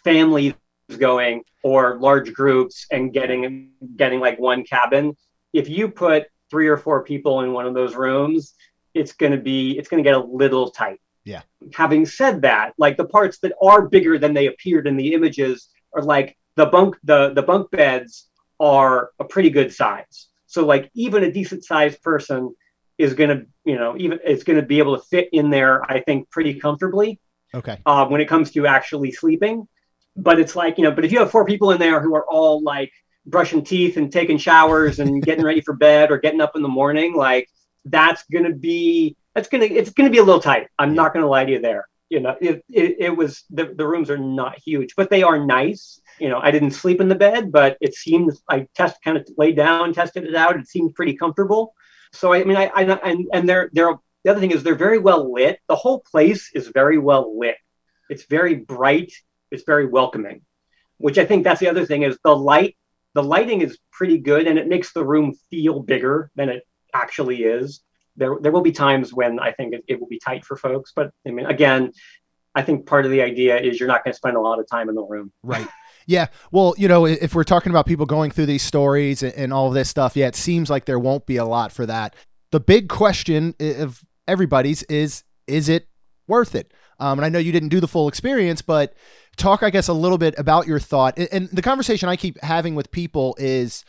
families 0.03 0.53
going 0.97 1.43
or 1.63 1.97
large 1.99 2.33
groups 2.33 2.85
and 2.91 3.11
getting 3.11 3.71
getting 3.95 4.19
like 4.19 4.39
one 4.39 4.63
cabin, 4.63 5.15
if 5.53 5.69
you 5.69 5.89
put 5.89 6.27
three 6.49 6.67
or 6.67 6.77
four 6.77 7.03
people 7.03 7.41
in 7.41 7.53
one 7.53 7.65
of 7.65 7.73
those 7.73 7.95
rooms, 7.95 8.53
it's 8.93 9.13
going 9.13 9.31
to 9.31 9.37
be 9.37 9.77
it's 9.77 9.89
going 9.89 10.03
to 10.03 10.07
get 10.07 10.17
a 10.17 10.23
little 10.23 10.71
tight. 10.71 10.99
Yeah. 11.23 11.41
Having 11.73 12.07
said 12.07 12.41
that, 12.43 12.73
like 12.77 12.97
the 12.97 13.05
parts 13.05 13.39
that 13.39 13.53
are 13.61 13.87
bigger 13.87 14.17
than 14.17 14.33
they 14.33 14.47
appeared 14.47 14.87
in 14.87 14.97
the 14.97 15.13
images 15.13 15.69
are 15.93 16.01
like 16.01 16.37
the 16.55 16.65
bunk 16.65 16.95
the 17.03 17.33
the 17.33 17.43
bunk 17.43 17.71
beds 17.71 18.29
are 18.59 19.11
a 19.19 19.23
pretty 19.23 19.49
good 19.49 19.73
size. 19.73 20.27
So 20.47 20.65
like 20.65 20.89
even 20.93 21.23
a 21.23 21.31
decent 21.31 21.63
sized 21.63 22.01
person 22.01 22.55
is 22.97 23.13
going 23.13 23.29
to 23.29 23.45
you 23.65 23.77
know 23.77 23.95
even 23.97 24.19
it's 24.23 24.43
going 24.43 24.59
to 24.59 24.65
be 24.65 24.79
able 24.79 24.97
to 24.97 25.03
fit 25.05 25.29
in 25.31 25.49
there 25.49 25.83
I 25.91 26.01
think 26.01 26.29
pretty 26.29 26.55
comfortably 26.59 27.19
Okay. 27.53 27.77
uh, 27.85 28.05
when 28.07 28.21
it 28.21 28.27
comes 28.27 28.51
to 28.51 28.65
actually 28.67 29.11
sleeping. 29.11 29.67
But 30.15 30.39
it's 30.39 30.55
like, 30.55 30.77
you 30.77 30.83
know, 30.83 30.91
but 30.91 31.05
if 31.05 31.11
you 31.11 31.19
have 31.19 31.31
four 31.31 31.45
people 31.45 31.71
in 31.71 31.79
there 31.79 32.01
who 32.01 32.15
are 32.15 32.25
all 32.29 32.61
like 32.61 32.91
brushing 33.25 33.63
teeth 33.63 33.97
and 33.97 34.11
taking 34.11 34.37
showers 34.37 34.99
and 34.99 35.21
getting 35.27 35.43
ready 35.43 35.61
for 35.61 35.73
bed 35.73 36.11
or 36.11 36.17
getting 36.17 36.41
up 36.41 36.55
in 36.55 36.61
the 36.61 36.67
morning, 36.67 37.15
like 37.15 37.49
that's 37.85 38.23
going 38.31 38.45
to 38.45 38.53
be, 38.53 39.15
that's 39.33 39.47
going 39.49 39.67
to, 39.67 39.73
it's 39.73 39.91
going 39.91 40.09
to 40.09 40.11
be 40.11 40.19
a 40.19 40.23
little 40.23 40.41
tight. 40.41 40.67
I'm 40.77 40.89
Yeah. 40.89 40.95
not 41.01 41.13
going 41.13 41.23
to 41.23 41.29
lie 41.29 41.45
to 41.45 41.51
you 41.51 41.59
there. 41.59 41.87
You 42.09 42.19
know, 42.19 42.35
it, 42.41 42.63
it, 42.69 42.95
it 42.99 43.09
was, 43.15 43.43
the, 43.49 43.73
the 43.73 43.87
rooms 43.87 44.09
are 44.09 44.17
not 44.17 44.59
huge, 44.59 44.95
but 44.97 45.09
they 45.09 45.23
are 45.23 45.39
nice. 45.43 46.01
You 46.19 46.29
know, 46.29 46.39
I 46.39 46.51
didn't 46.51 46.71
sleep 46.71 46.99
in 46.99 47.07
the 47.07 47.15
bed, 47.15 47.51
but 47.51 47.77
it 47.79 47.95
seemed, 47.95 48.33
I 48.49 48.67
test 48.75 48.97
kind 49.03 49.15
of 49.17 49.25
laid 49.37 49.55
down, 49.55 49.93
tested 49.93 50.25
it 50.25 50.35
out. 50.35 50.57
It 50.57 50.67
seemed 50.67 50.93
pretty 50.93 51.15
comfortable. 51.15 51.73
So, 52.11 52.33
I 52.33 52.43
mean, 52.43 52.57
I, 52.57 52.65
I 52.75 52.81
and, 52.83 53.27
and 53.31 53.47
they're, 53.47 53.69
they're, 53.71 53.95
the 54.23 54.31
other 54.31 54.41
thing 54.41 54.51
is 54.51 54.61
they're 54.61 54.75
very 54.75 54.99
well 54.99 55.31
lit. 55.31 55.59
The 55.67 55.75
whole 55.75 56.01
place 56.01 56.51
is 56.53 56.67
very 56.67 56.97
well 56.97 57.39
lit. 57.39 57.55
It's 58.09 58.25
very 58.25 58.55
bright. 58.55 59.13
It's 59.49 59.63
very 59.63 59.85
welcoming, 59.85 60.41
which 60.97 61.17
I 61.17 61.25
think 61.25 61.43
that's 61.43 61.61
the 61.61 61.69
other 61.69 61.85
thing 61.85 62.03
is 62.03 62.19
the 62.23 62.35
light. 62.35 62.75
The 63.13 63.23
lighting 63.23 63.61
is 63.61 63.77
pretty 63.91 64.17
good, 64.19 64.47
and 64.47 64.59
it 64.59 64.67
makes 64.67 64.93
the 64.93 65.03
room 65.03 65.33
feel 65.49 65.81
bigger 65.81 66.29
than 66.35 66.49
it 66.49 66.63
actually 66.93 67.43
is. 67.43 67.81
There, 68.17 68.37
there 68.41 68.51
will 68.51 68.61
be 68.61 68.71
times 68.71 69.13
when 69.13 69.39
I 69.39 69.51
think 69.51 69.73
it, 69.73 69.83
it 69.87 69.99
will 69.99 70.07
be 70.07 70.19
tight 70.19 70.45
for 70.45 70.57
folks, 70.57 70.91
but 70.95 71.11
I 71.25 71.31
mean, 71.31 71.45
again, 71.45 71.91
I 72.53 72.61
think 72.61 72.85
part 72.85 73.05
of 73.05 73.11
the 73.11 73.21
idea 73.21 73.57
is 73.57 73.79
you're 73.79 73.87
not 73.87 74.03
going 74.03 74.11
to 74.11 74.17
spend 74.17 74.35
a 74.35 74.41
lot 74.41 74.59
of 74.59 74.67
time 74.69 74.89
in 74.89 74.95
the 74.95 75.03
room. 75.03 75.31
Right. 75.41 75.67
Yeah. 76.07 76.27
Well, 76.51 76.73
you 76.77 76.87
know, 76.87 77.05
if 77.05 77.33
we're 77.35 77.43
talking 77.43 77.69
about 77.69 77.85
people 77.85 78.05
going 78.05 78.31
through 78.31 78.47
these 78.47 78.63
stories 78.63 79.23
and, 79.23 79.33
and 79.35 79.53
all 79.53 79.69
this 79.69 79.89
stuff, 79.89 80.15
yeah, 80.15 80.27
it 80.27 80.35
seems 80.35 80.69
like 80.69 80.85
there 80.85 80.99
won't 80.99 81.25
be 81.25 81.37
a 81.37 81.45
lot 81.45 81.71
for 81.71 81.85
that. 81.85 82.15
The 82.51 82.59
big 82.59 82.89
question 82.89 83.55
of 83.59 84.03
everybody's 84.27 84.83
is 84.83 85.23
is 85.47 85.69
it 85.69 85.87
worth 86.27 86.55
it? 86.55 86.73
Um, 86.99 87.17
and 87.17 87.25
I 87.25 87.29
know 87.29 87.39
you 87.39 87.51
didn't 87.51 87.69
do 87.69 87.79
the 87.79 87.87
full 87.87 88.07
experience, 88.07 88.61
but 88.61 88.93
talk, 89.37 89.63
I 89.63 89.69
guess, 89.69 89.87
a 89.87 89.93
little 89.93 90.17
bit 90.17 90.35
about 90.37 90.67
your 90.67 90.79
thought. 90.79 91.17
And 91.17 91.49
the 91.49 91.61
conversation 91.61 92.09
I 92.09 92.15
keep 92.15 92.41
having 92.43 92.75
with 92.75 92.91
people 92.91 93.35
is 93.39 93.83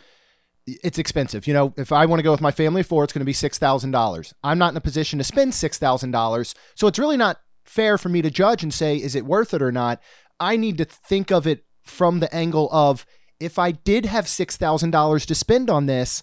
it's 0.67 0.99
expensive. 0.99 1.47
You 1.47 1.55
know, 1.55 1.75
if 1.77 1.93
I 1.93 2.07
want 2.07 2.21
to 2.21 2.25
go 2.25 2.31
with 2.31 2.41
my 2.41 2.51
family 2.51 2.83
of 2.83 2.87
four, 2.87 3.05
it's 3.05 3.13
going 3.13 3.21
to 3.21 3.27
be 3.27 3.33
six 3.33 3.59
thousand 3.59 3.91
dollars. 3.91 4.35
I'm 4.43 4.59
not 4.59 4.73
in 4.73 4.77
a 4.77 4.81
position 4.83 5.19
to 5.19 5.25
spend 5.25 5.55
six 5.55 5.79
thousand 5.79 6.11
dollars, 6.13 6.55
so 6.75 6.87
it's 6.87 6.99
really 6.99 7.17
not 7.17 7.41
fair 7.65 7.99
for 7.99 8.09
me 8.09 8.23
to 8.23 8.31
judge 8.31 8.63
and 8.63 8.73
say 8.73 8.97
is 8.97 9.15
it 9.15 9.25
worth 9.25 9.55
it 9.55 9.63
or 9.63 9.73
not. 9.73 10.01
I 10.41 10.57
need 10.57 10.79
to 10.79 10.85
think 10.85 11.31
of 11.31 11.47
it 11.47 11.65
from 11.85 12.21
the 12.21 12.33
angle 12.35 12.69
of 12.73 13.07
if 13.41 13.59
I 13.59 13.73
did 13.73 14.07
have 14.07 14.29
six 14.29 14.57
thousand 14.57 14.91
dollars 14.91 15.27
to 15.27 15.35
spend 15.35 15.69
on 15.69 15.87
this, 15.87 16.23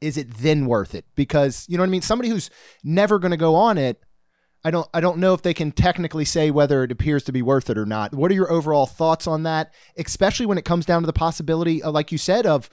is 0.00 0.16
it 0.16 0.32
then 0.34 0.66
worth 0.66 0.94
it? 0.94 1.04
Because 1.14 1.66
you 1.68 1.76
know 1.76 1.82
what 1.82 1.88
I 1.88 1.90
mean. 1.90 2.02
Somebody 2.02 2.28
who's 2.28 2.50
never 2.84 3.18
going 3.18 3.30
to 3.32 3.36
go 3.36 3.54
on 3.54 3.78
it, 3.78 4.00
I 4.64 4.70
don't 4.70 4.88
I 4.94 5.00
don't 5.00 5.18
know 5.18 5.34
if 5.34 5.42
they 5.42 5.54
can 5.54 5.72
technically 5.72 6.24
say 6.24 6.50
whether 6.50 6.84
it 6.84 6.92
appears 6.92 7.24
to 7.24 7.32
be 7.32 7.42
worth 7.42 7.68
it 7.68 7.78
or 7.78 7.86
not. 7.86 8.14
What 8.14 8.30
are 8.30 8.34
your 8.34 8.52
overall 8.52 8.86
thoughts 8.86 9.26
on 9.26 9.42
that, 9.42 9.74
especially 9.96 10.46
when 10.46 10.58
it 10.58 10.64
comes 10.64 10.86
down 10.86 11.02
to 11.02 11.06
the 11.06 11.12
possibility, 11.12 11.82
of, 11.82 11.94
like 11.94 12.12
you 12.12 12.18
said, 12.18 12.46
of 12.46 12.70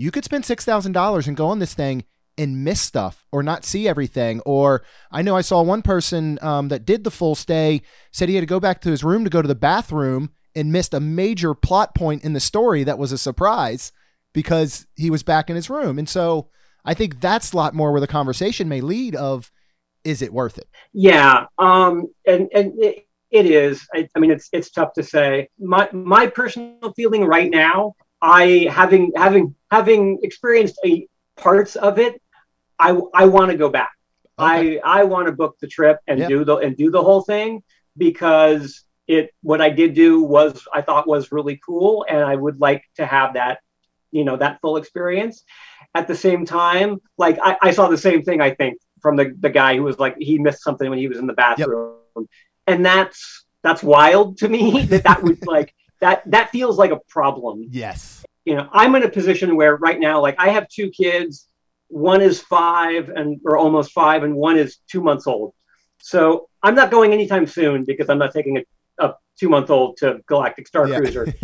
you 0.00 0.10
could 0.10 0.24
spend 0.24 0.44
six 0.46 0.64
thousand 0.64 0.92
dollars 0.92 1.28
and 1.28 1.36
go 1.36 1.48
on 1.48 1.58
this 1.58 1.74
thing 1.74 2.04
and 2.38 2.64
miss 2.64 2.80
stuff 2.80 3.26
or 3.32 3.42
not 3.42 3.66
see 3.66 3.86
everything. 3.86 4.40
Or 4.46 4.82
I 5.12 5.20
know 5.20 5.36
I 5.36 5.42
saw 5.42 5.60
one 5.60 5.82
person 5.82 6.38
um, 6.40 6.68
that 6.68 6.86
did 6.86 7.04
the 7.04 7.10
full 7.10 7.34
stay 7.34 7.82
said 8.10 8.28
he 8.28 8.34
had 8.34 8.40
to 8.40 8.46
go 8.46 8.60
back 8.60 8.80
to 8.80 8.90
his 8.90 9.04
room 9.04 9.24
to 9.24 9.30
go 9.30 9.42
to 9.42 9.48
the 9.48 9.54
bathroom 9.54 10.30
and 10.54 10.72
missed 10.72 10.94
a 10.94 11.00
major 11.00 11.54
plot 11.54 11.94
point 11.94 12.24
in 12.24 12.32
the 12.32 12.40
story 12.40 12.82
that 12.84 12.98
was 12.98 13.12
a 13.12 13.18
surprise 13.18 13.92
because 14.32 14.86
he 14.96 15.10
was 15.10 15.22
back 15.22 15.50
in 15.50 15.56
his 15.56 15.68
room. 15.68 15.98
And 15.98 16.08
so 16.08 16.48
I 16.84 16.94
think 16.94 17.20
that's 17.20 17.52
a 17.52 17.56
lot 17.56 17.74
more 17.74 17.92
where 17.92 18.00
the 18.00 18.06
conversation 18.06 18.68
may 18.68 18.80
lead 18.80 19.14
of 19.14 19.52
is 20.02 20.22
it 20.22 20.32
worth 20.32 20.56
it? 20.56 20.66
Yeah, 20.94 21.44
um, 21.58 22.06
and 22.26 22.48
and 22.54 22.72
it, 22.82 23.06
it 23.30 23.44
is. 23.44 23.86
I, 23.94 24.08
I 24.16 24.18
mean, 24.18 24.30
it's 24.30 24.48
it's 24.50 24.70
tough 24.70 24.94
to 24.94 25.02
say. 25.02 25.50
My 25.58 25.90
my 25.92 26.26
personal 26.26 26.94
feeling 26.96 27.26
right 27.26 27.50
now, 27.50 27.94
I 28.22 28.68
having 28.70 29.12
having 29.16 29.54
having 29.70 30.18
experienced 30.22 30.78
a 30.84 31.08
parts 31.36 31.76
of 31.76 31.98
it, 31.98 32.20
I 32.78 32.98
I 33.14 33.26
want 33.26 33.50
to 33.50 33.56
go 33.56 33.68
back. 33.68 33.92
Okay. 34.38 34.80
I 34.80 35.00
I 35.00 35.04
want 35.04 35.26
to 35.26 35.32
book 35.32 35.56
the 35.60 35.66
trip 35.66 35.98
and 36.06 36.18
Yep. 36.20 36.28
do 36.28 36.44
the 36.44 36.56
and 36.56 36.76
do 36.76 36.90
the 36.90 37.02
whole 37.02 37.22
thing 37.22 37.62
because 37.96 38.84
it 39.06 39.30
what 39.42 39.60
I 39.60 39.70
did 39.70 39.94
do 39.94 40.22
was 40.22 40.66
I 40.72 40.82
thought 40.82 41.06
was 41.08 41.32
really 41.32 41.60
cool, 41.64 42.06
and 42.08 42.20
I 42.22 42.36
would 42.36 42.60
like 42.60 42.84
to 42.96 43.06
have 43.06 43.34
that, 43.34 43.58
you 44.10 44.24
know, 44.24 44.36
that 44.36 44.60
full 44.60 44.76
experience. 44.76 45.42
At 45.94 46.06
the 46.06 46.14
same 46.14 46.46
time, 46.46 47.00
like 47.18 47.38
I, 47.42 47.56
I 47.60 47.70
saw 47.72 47.88
the 47.88 47.98
same 47.98 48.22
thing. 48.22 48.40
I 48.40 48.54
think 48.54 48.78
from 49.02 49.16
the 49.16 49.34
the 49.40 49.50
guy 49.50 49.76
who 49.76 49.82
was 49.82 49.98
like 49.98 50.16
he 50.18 50.38
missed 50.38 50.62
something 50.62 50.88
when 50.88 50.98
he 50.98 51.08
was 51.08 51.18
in 51.18 51.26
the 51.26 51.32
bathroom, 51.32 51.96
and 52.66 52.86
that's 52.86 53.44
that's 53.62 53.82
wild 53.82 54.38
to 54.38 54.48
me 54.48 54.82
that 54.90 55.04
that 55.04 55.22
would 55.22 55.44
like 55.46 55.74
that 56.00 56.22
that 56.30 56.50
feels 56.50 56.78
like 56.78 56.90
a 56.92 57.00
problem. 57.08 57.66
Yes. 57.70 58.24
you 58.44 58.54
know 58.54 58.68
i'm 58.72 58.94
in 58.94 59.02
a 59.02 59.08
position 59.08 59.54
where 59.56 59.76
right 59.76 60.00
now 60.00 60.20
like 60.20 60.36
i 60.38 60.48
have 60.50 60.66
two 60.68 60.90
kids. 60.90 61.46
One 61.88 62.20
is 62.22 62.40
five 62.40 63.08
and 63.08 63.40
or 63.44 63.56
almost 63.58 63.90
five 63.92 64.22
and 64.22 64.34
one 64.36 64.56
is 64.56 64.78
two 64.90 65.02
months 65.02 65.26
old. 65.26 65.54
So 65.98 66.48
i'm 66.62 66.74
not 66.74 66.90
going 66.90 67.12
anytime 67.12 67.46
soon 67.46 67.84
because 67.84 68.08
i'm 68.08 68.18
not 68.18 68.32
taking 68.32 68.58
a, 68.58 68.62
a 69.04 69.14
two 69.38 69.48
month 69.48 69.70
old 69.70 69.96
to 69.98 70.20
galactic 70.26 70.66
star 70.68 70.88
Yeah. 70.88 70.96
cruiser. 70.98 71.24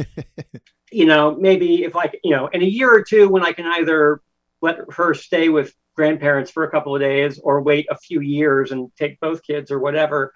You 0.93 1.05
know 1.07 1.35
maybe 1.35 1.83
if 1.83 1.97
I, 1.97 2.13
you 2.23 2.31
know 2.31 2.47
in 2.47 2.63
a 2.63 2.65
year 2.65 2.91
or 2.95 3.03
two 3.03 3.29
when 3.29 3.45
i 3.45 3.53
can 3.53 3.67
either 3.67 4.21
let 4.63 4.77
her 4.99 5.15
stay 5.15 5.49
with 5.49 5.75
grandparents 5.97 6.51
for 6.53 6.63
a 6.63 6.71
couple 6.71 6.95
of 6.95 7.01
days 7.01 7.41
or 7.41 7.61
wait 7.61 7.87
a 7.91 7.97
few 7.99 8.21
years 8.21 8.71
and 8.71 8.91
take 8.97 9.19
both 9.19 9.43
kids 9.43 9.73
or 9.73 9.81
whatever 9.81 10.33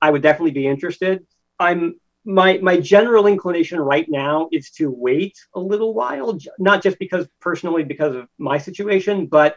i 0.00 0.08
would 0.10 0.22
definitely 0.22 0.52
be 0.52 0.66
interested. 0.68 1.26
I'm 1.58 1.98
my 2.26 2.58
my 2.58 2.76
general 2.78 3.26
inclination 3.28 3.78
right 3.80 4.06
now 4.10 4.48
is 4.52 4.70
to 4.72 4.90
wait 4.90 5.38
a 5.54 5.60
little 5.60 5.94
while 5.94 6.36
not 6.58 6.82
just 6.82 6.98
because 6.98 7.26
personally 7.40 7.84
because 7.84 8.16
of 8.16 8.28
my 8.36 8.58
situation 8.58 9.26
but 9.26 9.56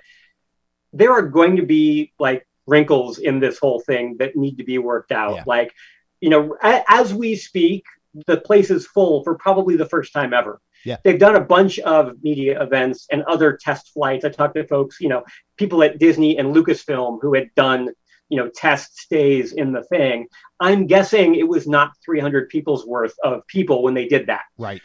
there 0.93 1.11
are 1.11 1.23
going 1.23 1.55
to 1.57 1.63
be 1.63 2.13
like 2.19 2.47
wrinkles 2.67 3.17
in 3.17 3.39
this 3.39 3.57
whole 3.57 3.79
thing 3.79 4.15
that 4.19 4.35
need 4.35 4.57
to 4.57 4.63
be 4.63 4.77
worked 4.77 5.11
out 5.11 5.35
Yeah. 5.35 5.43
like 5.47 5.73
you 6.21 6.29
know 6.29 6.55
a, 6.63 6.83
as 6.87 7.13
we 7.13 7.35
speak 7.35 7.83
the 8.27 8.37
place 8.37 8.69
is 8.69 8.85
full 8.85 9.23
for 9.23 9.35
probably 9.35 9.75
the 9.75 9.85
first 9.89 10.13
time 10.13 10.33
ever 10.33 10.61
Yeah. 10.85 10.97
they've 11.03 11.19
done 11.19 11.35
a 11.35 11.41
bunch 11.41 11.79
of 11.79 12.21
media 12.23 12.61
events 12.61 13.07
and 13.11 13.23
other 13.23 13.57
test 13.59 13.89
flights 13.93 14.25
i 14.25 14.29
talked 14.29 14.55
to 14.55 14.67
folks 14.67 15.01
you 15.01 15.09
know 15.09 15.23
people 15.57 15.81
at 15.81 15.97
disney 15.97 16.37
and 16.37 16.55
lucasfilm 16.55 17.19
who 17.21 17.33
had 17.33 17.49
done 17.55 17.89
you 18.29 18.37
know 18.37 18.49
test 18.55 18.97
stays 18.97 19.53
in 19.53 19.71
the 19.71 19.83
thing 19.83 20.27
i'm 20.59 20.87
guessing 20.87 21.35
it 21.35 21.47
was 21.47 21.67
not 21.67 21.91
300 22.05 22.47
people's 22.49 22.85
worth 22.85 23.13
of 23.23 23.45
people 23.47 23.83
when 23.83 23.93
they 23.93 24.07
did 24.07 24.27
that 24.27 24.43
right. 24.57 24.81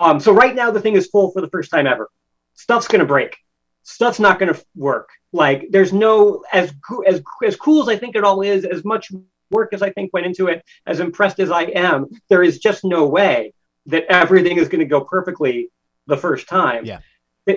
um, 0.00 0.18
so 0.18 0.32
right 0.32 0.54
now 0.54 0.70
the 0.70 0.80
thing 0.80 0.96
is 0.96 1.06
full 1.06 1.30
for 1.30 1.40
the 1.40 1.48
first 1.48 1.70
time 1.70 1.86
ever. 1.86 2.08
Stuff's 2.54 2.88
gonna 2.88 3.04
break. 3.04 3.36
Stuff's 3.82 4.18
not 4.18 4.38
gonna 4.38 4.56
work. 4.74 5.10
Like 5.32 5.68
there's 5.70 5.92
no 5.92 6.42
as 6.52 6.72
as 7.06 7.22
as 7.44 7.56
cool 7.56 7.82
as 7.82 7.88
I 7.88 7.96
think 7.98 8.16
it 8.16 8.24
all 8.24 8.42
is, 8.42 8.64
as 8.64 8.84
much 8.84 9.12
work 9.50 9.72
as 9.72 9.82
I 9.82 9.90
think 9.90 10.12
went 10.12 10.26
into 10.26 10.48
it, 10.48 10.64
as 10.86 11.00
impressed 11.00 11.38
as 11.38 11.50
I 11.50 11.64
am. 11.64 12.06
There 12.28 12.42
is 12.42 12.58
just 12.58 12.84
no 12.84 13.06
way 13.06 13.52
that 13.86 14.04
everything 14.08 14.56
is 14.56 14.68
gonna 14.68 14.86
go 14.86 15.02
perfectly 15.02 15.70
the 16.06 16.16
first 16.16 16.48
time. 16.48 16.84
Yeah. 16.84 17.00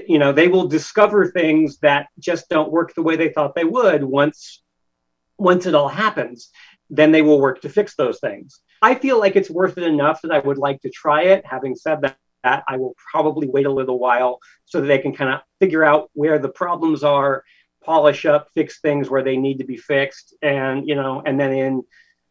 You 0.07 0.19
know, 0.19 0.31
they 0.31 0.47
will 0.47 0.67
discover 0.67 1.31
things 1.31 1.79
that 1.79 2.07
just 2.19 2.47
don't 2.49 2.71
work 2.71 2.93
the 2.93 3.01
way 3.01 3.15
they 3.15 3.29
thought 3.29 3.55
they 3.55 3.63
would 3.63 4.03
once 4.03 4.61
once 5.39 5.65
it 5.65 5.75
all 5.75 5.89
happens 5.89 6.51
then 6.89 7.11
they 7.11 7.21
will 7.21 7.39
work 7.39 7.61
to 7.61 7.69
fix 7.69 7.95
those 7.95 8.19
things. 8.19 8.61
I 8.81 8.95
feel 8.95 9.19
like 9.19 9.35
it's 9.35 9.49
worth 9.49 9.77
it 9.77 9.83
enough 9.83 10.21
that 10.21 10.31
I 10.31 10.39
would 10.39 10.57
like 10.57 10.81
to 10.81 10.89
try 10.89 11.23
it. 11.23 11.45
Having 11.45 11.75
said 11.75 12.01
that, 12.01 12.17
that 12.43 12.63
I 12.67 12.77
will 12.77 12.95
probably 13.11 13.47
wait 13.47 13.65
a 13.65 13.71
little 13.71 13.99
while 13.99 14.39
so 14.65 14.81
that 14.81 14.87
they 14.87 14.99
can 14.99 15.13
kind 15.13 15.33
of 15.33 15.41
figure 15.59 15.83
out 15.83 16.09
where 16.13 16.39
the 16.39 16.49
problems 16.49 17.03
are, 17.03 17.43
polish 17.83 18.25
up, 18.25 18.47
fix 18.53 18.79
things 18.79 19.09
where 19.09 19.23
they 19.23 19.37
need 19.37 19.59
to 19.59 19.65
be 19.65 19.77
fixed, 19.77 20.33
and 20.41 20.87
you 20.87 20.95
know, 20.95 21.21
and 21.25 21.39
then 21.39 21.51
in 21.51 21.83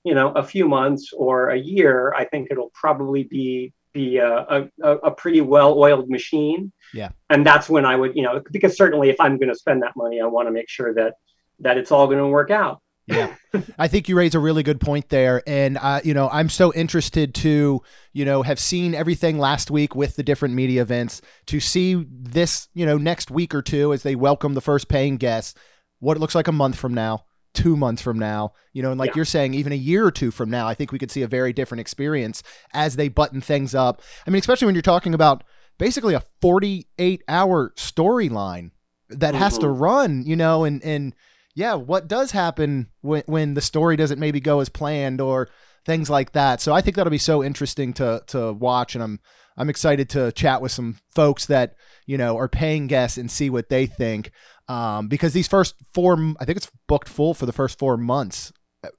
you 0.04 0.14
know 0.14 0.32
a 0.32 0.42
few 0.42 0.66
months 0.66 1.12
or 1.12 1.50
a 1.50 1.58
year, 1.58 2.14
I 2.14 2.24
think 2.24 2.48
it'll 2.50 2.72
probably 2.74 3.24
be 3.24 3.72
be 3.92 4.18
a, 4.18 4.68
a, 4.82 4.90
a 4.90 5.10
pretty 5.10 5.40
well-oiled 5.40 6.10
machine. 6.10 6.72
Yeah. 6.92 7.08
And 7.30 7.44
that's 7.44 7.70
when 7.70 7.86
I 7.86 7.96
would, 7.96 8.14
you 8.14 8.22
know, 8.22 8.42
because 8.52 8.76
certainly 8.76 9.08
if 9.08 9.18
I'm 9.18 9.38
going 9.38 9.48
to 9.48 9.54
spend 9.54 9.82
that 9.82 9.96
money, 9.96 10.20
I 10.20 10.26
want 10.26 10.46
to 10.46 10.52
make 10.52 10.68
sure 10.68 10.92
that 10.94 11.14
that 11.60 11.78
it's 11.78 11.90
all 11.90 12.06
going 12.06 12.18
to 12.18 12.26
work 12.26 12.50
out. 12.50 12.82
Yeah. 13.08 13.34
I 13.78 13.88
think 13.88 14.08
you 14.08 14.16
raise 14.16 14.34
a 14.34 14.38
really 14.38 14.62
good 14.62 14.80
point 14.80 15.08
there. 15.08 15.42
And, 15.46 15.78
uh, 15.78 16.00
you 16.04 16.14
know, 16.14 16.28
I'm 16.30 16.48
so 16.48 16.72
interested 16.74 17.34
to, 17.36 17.80
you 18.12 18.24
know, 18.24 18.42
have 18.42 18.58
seen 18.60 18.94
everything 18.94 19.38
last 19.38 19.70
week 19.70 19.94
with 19.94 20.16
the 20.16 20.22
different 20.22 20.54
media 20.54 20.82
events 20.82 21.20
to 21.46 21.58
see 21.60 22.04
this, 22.08 22.68
you 22.74 22.84
know, 22.86 22.98
next 22.98 23.30
week 23.30 23.54
or 23.54 23.62
two 23.62 23.92
as 23.92 24.02
they 24.02 24.14
welcome 24.14 24.54
the 24.54 24.60
first 24.60 24.88
paying 24.88 25.16
guests, 25.16 25.54
what 26.00 26.16
it 26.16 26.20
looks 26.20 26.34
like 26.34 26.48
a 26.48 26.52
month 26.52 26.76
from 26.76 26.92
now, 26.94 27.24
two 27.54 27.76
months 27.76 28.02
from 28.02 28.18
now, 28.18 28.52
you 28.72 28.82
know, 28.82 28.90
and 28.90 29.00
like 29.00 29.08
Yeah. 29.08 29.16
you're 29.16 29.24
saying, 29.24 29.54
even 29.54 29.72
a 29.72 29.76
year 29.76 30.04
or 30.04 30.10
two 30.12 30.30
from 30.30 30.50
now, 30.50 30.68
I 30.68 30.74
think 30.74 30.92
we 30.92 30.98
could 30.98 31.10
see 31.10 31.22
a 31.22 31.26
very 31.28 31.52
different 31.52 31.80
experience 31.80 32.42
as 32.74 32.96
they 32.96 33.08
button 33.08 33.40
things 33.40 33.74
up. 33.74 34.02
I 34.26 34.30
mean, 34.30 34.40
especially 34.40 34.66
when 34.66 34.74
you're 34.74 34.82
talking 34.82 35.14
about 35.14 35.42
basically 35.78 36.14
a 36.14 36.22
48 36.42 37.22
hour 37.28 37.72
storyline 37.76 38.72
that 39.08 39.34
has 39.34 39.56
to 39.58 39.66
Mhm. 39.66 39.80
run, 39.80 40.22
you 40.26 40.36
know, 40.36 40.64
and, 40.64 40.84
and, 40.84 41.14
yeah, 41.58 41.74
what 41.74 42.06
does 42.06 42.30
happen 42.30 42.86
when 43.00 43.24
when 43.26 43.54
the 43.54 43.60
story 43.60 43.96
doesn't 43.96 44.20
maybe 44.20 44.38
go 44.38 44.60
as 44.60 44.68
planned 44.68 45.20
or 45.20 45.48
things 45.84 46.08
like 46.08 46.30
that. 46.32 46.60
So 46.60 46.72
I 46.72 46.80
think 46.80 46.94
that'll 46.94 47.10
be 47.10 47.18
so 47.18 47.42
interesting 47.42 47.92
to 47.94 48.22
to 48.28 48.52
watch, 48.52 48.94
and 48.94 49.02
I'm 49.02 49.18
I'm 49.56 49.68
excited 49.68 50.08
to 50.10 50.30
chat 50.30 50.62
with 50.62 50.70
some 50.70 50.98
folks 51.16 51.46
that 51.46 51.74
you 52.06 52.16
know 52.16 52.36
are 52.36 52.48
paying 52.48 52.86
guests 52.86 53.18
and 53.18 53.28
see 53.28 53.50
what 53.50 53.70
they 53.70 53.86
think. 53.86 54.30
Um, 54.68 55.08
because 55.08 55.32
these 55.32 55.48
first 55.48 55.74
four, 55.94 56.14
I 56.38 56.44
think 56.44 56.58
it's 56.58 56.70
booked 56.86 57.08
full 57.08 57.34
for 57.34 57.46
the 57.46 57.52
first 57.52 57.76
four 57.76 57.96
months. 57.96 58.52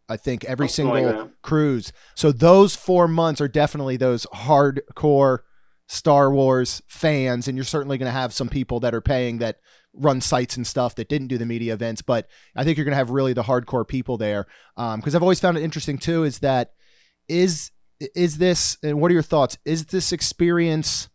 I 0.10 0.17
think 0.17 0.43
every 0.43 0.67
single 0.67 1.32
cruise. 1.41 1.93
So 2.13 2.34
those 2.34 2.76
four 2.76 3.08
months 3.08 3.39
are 3.39 3.48
definitely 3.48 3.95
those 3.95 4.26
hardcore 4.36 5.39
Star 5.88 6.30
Wars 6.30 6.82
fans, 6.88 7.48
and 7.48 7.58
you're 7.58 7.63
certainly 7.63 7.98
going 7.98 8.12
to 8.12 8.19
have 8.19 8.34
some 8.34 8.50
people 8.50 8.82
that 8.82 8.93
are 8.93 9.00
paying 9.00 9.38
that 9.38 9.60
run 9.93 10.21
sites 10.21 10.56
and 10.56 10.65
stuff 10.65 10.95
that 10.95 11.10
didn't 11.10 11.28
do 11.28 11.38
the 11.38 11.45
media 11.45 11.73
events. 11.73 12.02
But 12.02 12.28
I 12.56 12.63
think 12.63 12.78
you're 12.78 12.86
going 12.86 12.93
to 12.93 12.97
have 12.97 13.10
really 13.10 13.34
the 13.34 13.43
hardcore 13.43 13.88
people 13.88 14.17
there. 14.17 14.45
Um, 14.78 14.99
because 14.99 15.15
I've 15.15 15.23
always 15.23 15.39
found 15.39 15.58
it 15.58 15.63
interesting 15.63 15.97
too 15.97 16.23
is 16.23 16.39
that 16.39 16.73
is 17.28 17.71
is 18.15 18.38
this 18.38 18.78
and 18.84 18.99
what 19.02 19.12
are 19.12 19.13
your 19.13 19.23
thoughts? 19.23 19.58
Is 19.65 19.86
this 19.86 20.12
experience 20.12 21.10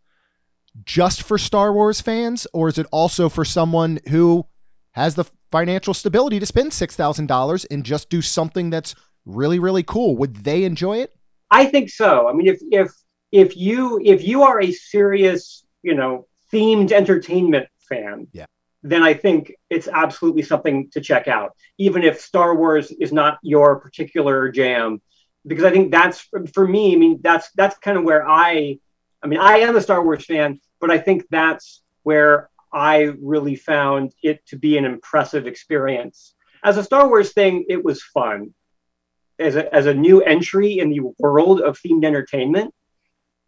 just 0.83 1.23
for 1.23 1.37
Star 1.37 1.73
Wars 1.73 2.01
fans, 2.01 2.45
or 2.53 2.67
is 2.67 2.77
it 2.77 2.85
also 2.91 3.29
for 3.29 3.45
someone 3.45 3.99
who 4.09 4.45
has 4.91 5.15
the 5.15 5.25
financial 5.51 5.93
stability 5.93 6.39
to 6.39 6.45
spend 6.45 6.73
six 6.73 6.95
thousand 6.95 7.27
dollars 7.27 7.65
and 7.65 7.83
just 7.83 8.09
do 8.09 8.21
something 8.21 8.69
that's 8.69 8.93
really 9.25 9.57
really 9.59 9.83
cool? 9.83 10.15
Would 10.17 10.37
they 10.43 10.63
enjoy 10.63 10.97
it? 10.97 11.15
I 11.51 11.65
think 11.65 11.89
so. 11.89 12.27
I 12.27 12.33
mean, 12.33 12.47
if 12.47 12.59
if 12.71 12.91
if 13.31 13.55
you 13.57 13.99
if 14.03 14.23
you 14.27 14.43
are 14.43 14.61
a 14.61 14.71
serious, 14.71 15.65
you 15.81 15.95
know, 15.95 16.27
themed 16.51 16.91
entertainment 16.91 17.67
fan, 17.87 18.27
Yeah. 18.33 18.45
Then 18.87 19.01
I 19.01 19.15
think 19.15 19.51
it's 19.71 19.87
absolutely 19.87 20.43
something 20.43 20.91
to 20.91 21.01
check 21.01 21.27
out, 21.27 21.55
even 21.79 22.03
if 22.03 22.21
Star 22.21 22.55
Wars 22.55 22.91
is 22.91 23.11
not 23.11 23.39
your 23.41 23.79
particular 23.79 24.49
jam, 24.49 25.01
because 25.47 25.65
I 25.65 25.71
think 25.71 25.91
that's 25.91 26.29
for 26.53 26.67
me. 26.67 26.93
I 26.93 26.97
mean, 26.97 27.19
that's 27.23 27.49
that's 27.55 27.77
kind 27.79 27.97
of 27.97 28.03
where 28.03 28.27
I, 28.29 28.77
I 29.23 29.27
mean, 29.27 29.39
I 29.39 29.57
am 29.59 29.75
a 29.75 29.81
Star 29.81 30.03
Wars 30.03 30.23
fan, 30.25 30.59
but 30.79 30.91
I 30.91 30.99
think 30.99 31.25
that's 31.31 31.81
where 32.03 32.49
I 32.71 33.13
really 33.19 33.55
found 33.55 34.13
it 34.21 34.45
to 34.47 34.55
be 34.55 34.77
an 34.77 34.85
impressive 34.85 35.47
experience. 35.47 36.35
As 36.63 36.77
a 36.77 36.83
Star 36.83 37.07
Wars 37.07 37.33
thing, 37.33 37.65
it 37.67 37.83
was 37.83 38.03
fun. 38.03 38.53
As 39.39 39.55
a, 39.55 39.73
as 39.73 39.87
a 39.87 39.93
new 39.93 40.21
entry 40.21 40.77
in 40.77 40.91
the 40.91 41.01
world 41.17 41.59
of 41.59 41.79
themed 41.79 42.05
entertainment, 42.05 42.71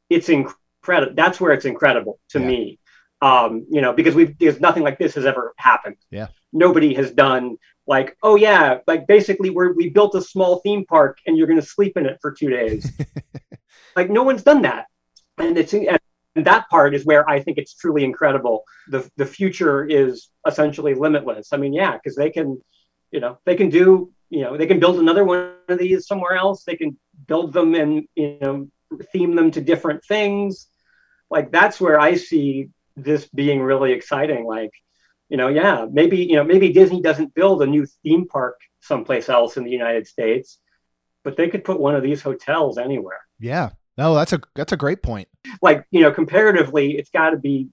it's 0.09 0.29
incredible. 0.29 1.13
That's 1.15 1.39
where 1.39 1.53
it's 1.53 1.65
incredible 1.65 2.19
to 2.29 2.39
Yeah. 2.39 2.47
me. 2.47 2.79
Um, 3.21 3.65
you 3.69 3.81
know, 3.81 3.93
because 3.93 4.13
we've 4.13 4.37
because 4.37 4.59
nothing 4.59 4.83
like 4.83 4.99
this 4.99 5.15
has 5.15 5.25
ever 5.25 5.53
happened. 5.57 5.97
Yeah. 6.11 6.27
Nobody 6.53 6.93
has 6.93 7.11
done 7.11 7.57
like, 7.87 8.17
oh 8.21 8.35
yeah, 8.35 8.79
like 8.85 9.07
basically 9.07 9.49
we're 9.49 9.73
we 9.73 9.89
built 9.89 10.13
a 10.15 10.21
small 10.21 10.59
theme 10.59 10.85
park 10.85 11.19
and 11.25 11.37
you're 11.37 11.47
gonna 11.47 11.61
sleep 11.61 11.97
in 11.97 12.05
it 12.05 12.19
for 12.21 12.31
two 12.31 12.49
days. 12.49 12.91
like 13.95 14.09
no 14.09 14.23
one's 14.23 14.43
done 14.43 14.61
that. 14.63 14.85
And 15.37 15.57
it's 15.57 15.73
and 15.73 16.45
that 16.45 16.69
part 16.69 16.93
is 16.93 17.05
where 17.05 17.27
I 17.27 17.39
think 17.39 17.57
it's 17.57 17.73
truly 17.73 18.03
incredible. 18.03 18.63
The 18.89 19.09
the 19.17 19.25
future 19.25 19.85
is 19.85 20.29
essentially 20.45 20.93
limitless. 20.93 21.53
I 21.53 21.57
mean, 21.57 21.73
yeah, 21.73 21.93
because 21.93 22.15
they 22.15 22.29
can, 22.29 22.61
you 23.11 23.19
know, 23.19 23.39
they 23.45 23.55
can 23.55 23.69
do, 23.69 24.11
you 24.29 24.41
know, 24.41 24.57
they 24.57 24.67
can 24.67 24.79
build 24.79 24.99
another 24.99 25.23
one 25.23 25.53
of 25.67 25.79
these 25.79 26.05
somewhere 26.05 26.35
else. 26.35 26.63
They 26.63 26.75
can 26.75 26.97
build 27.25 27.53
them 27.53 27.73
and 27.73 28.07
you 28.15 28.37
know 28.41 28.67
theme 29.11 29.35
them 29.35 29.51
to 29.51 29.61
different 29.61 30.03
things. 30.05 30.67
Like 31.29 31.51
that's 31.51 31.79
where 31.81 31.99
I 31.99 32.15
see 32.15 32.69
this 32.97 33.29
being 33.29 33.61
really 33.61 33.93
exciting. 33.93 34.45
Like, 34.45 34.71
you 35.29 35.37
know, 35.37 35.47
yeah, 35.47 35.85
maybe 35.89 36.17
you 36.17 36.35
know 36.35 36.43
maybe 36.43 36.73
Disney 36.73 37.01
doesn't 37.01 37.33
build 37.33 37.61
a 37.61 37.65
new 37.67 37.85
theme 38.03 38.27
park 38.27 38.59
someplace 38.81 39.29
else 39.29 39.55
in 39.57 39.63
the 39.63 39.71
United 39.71 40.07
States, 40.07 40.59
but 41.23 41.37
they 41.37 41.47
could 41.49 41.63
put 41.63 41.79
one 41.79 41.95
of 41.95 42.03
these 42.03 42.21
hotels 42.21 42.77
anywhere 42.77 43.21
Yeah. 43.39 43.69
No, 43.97 44.13
that's 44.13 44.33
a 44.33 44.39
that's 44.55 44.73
a 44.73 44.77
great 44.77 45.01
point. 45.01 45.27
like 45.61 45.85
you 45.91 46.01
know 46.01 46.11
comparatively 46.11 46.97
it's 46.97 47.09
got 47.09 47.31
to 47.31 47.37
be 47.37 47.69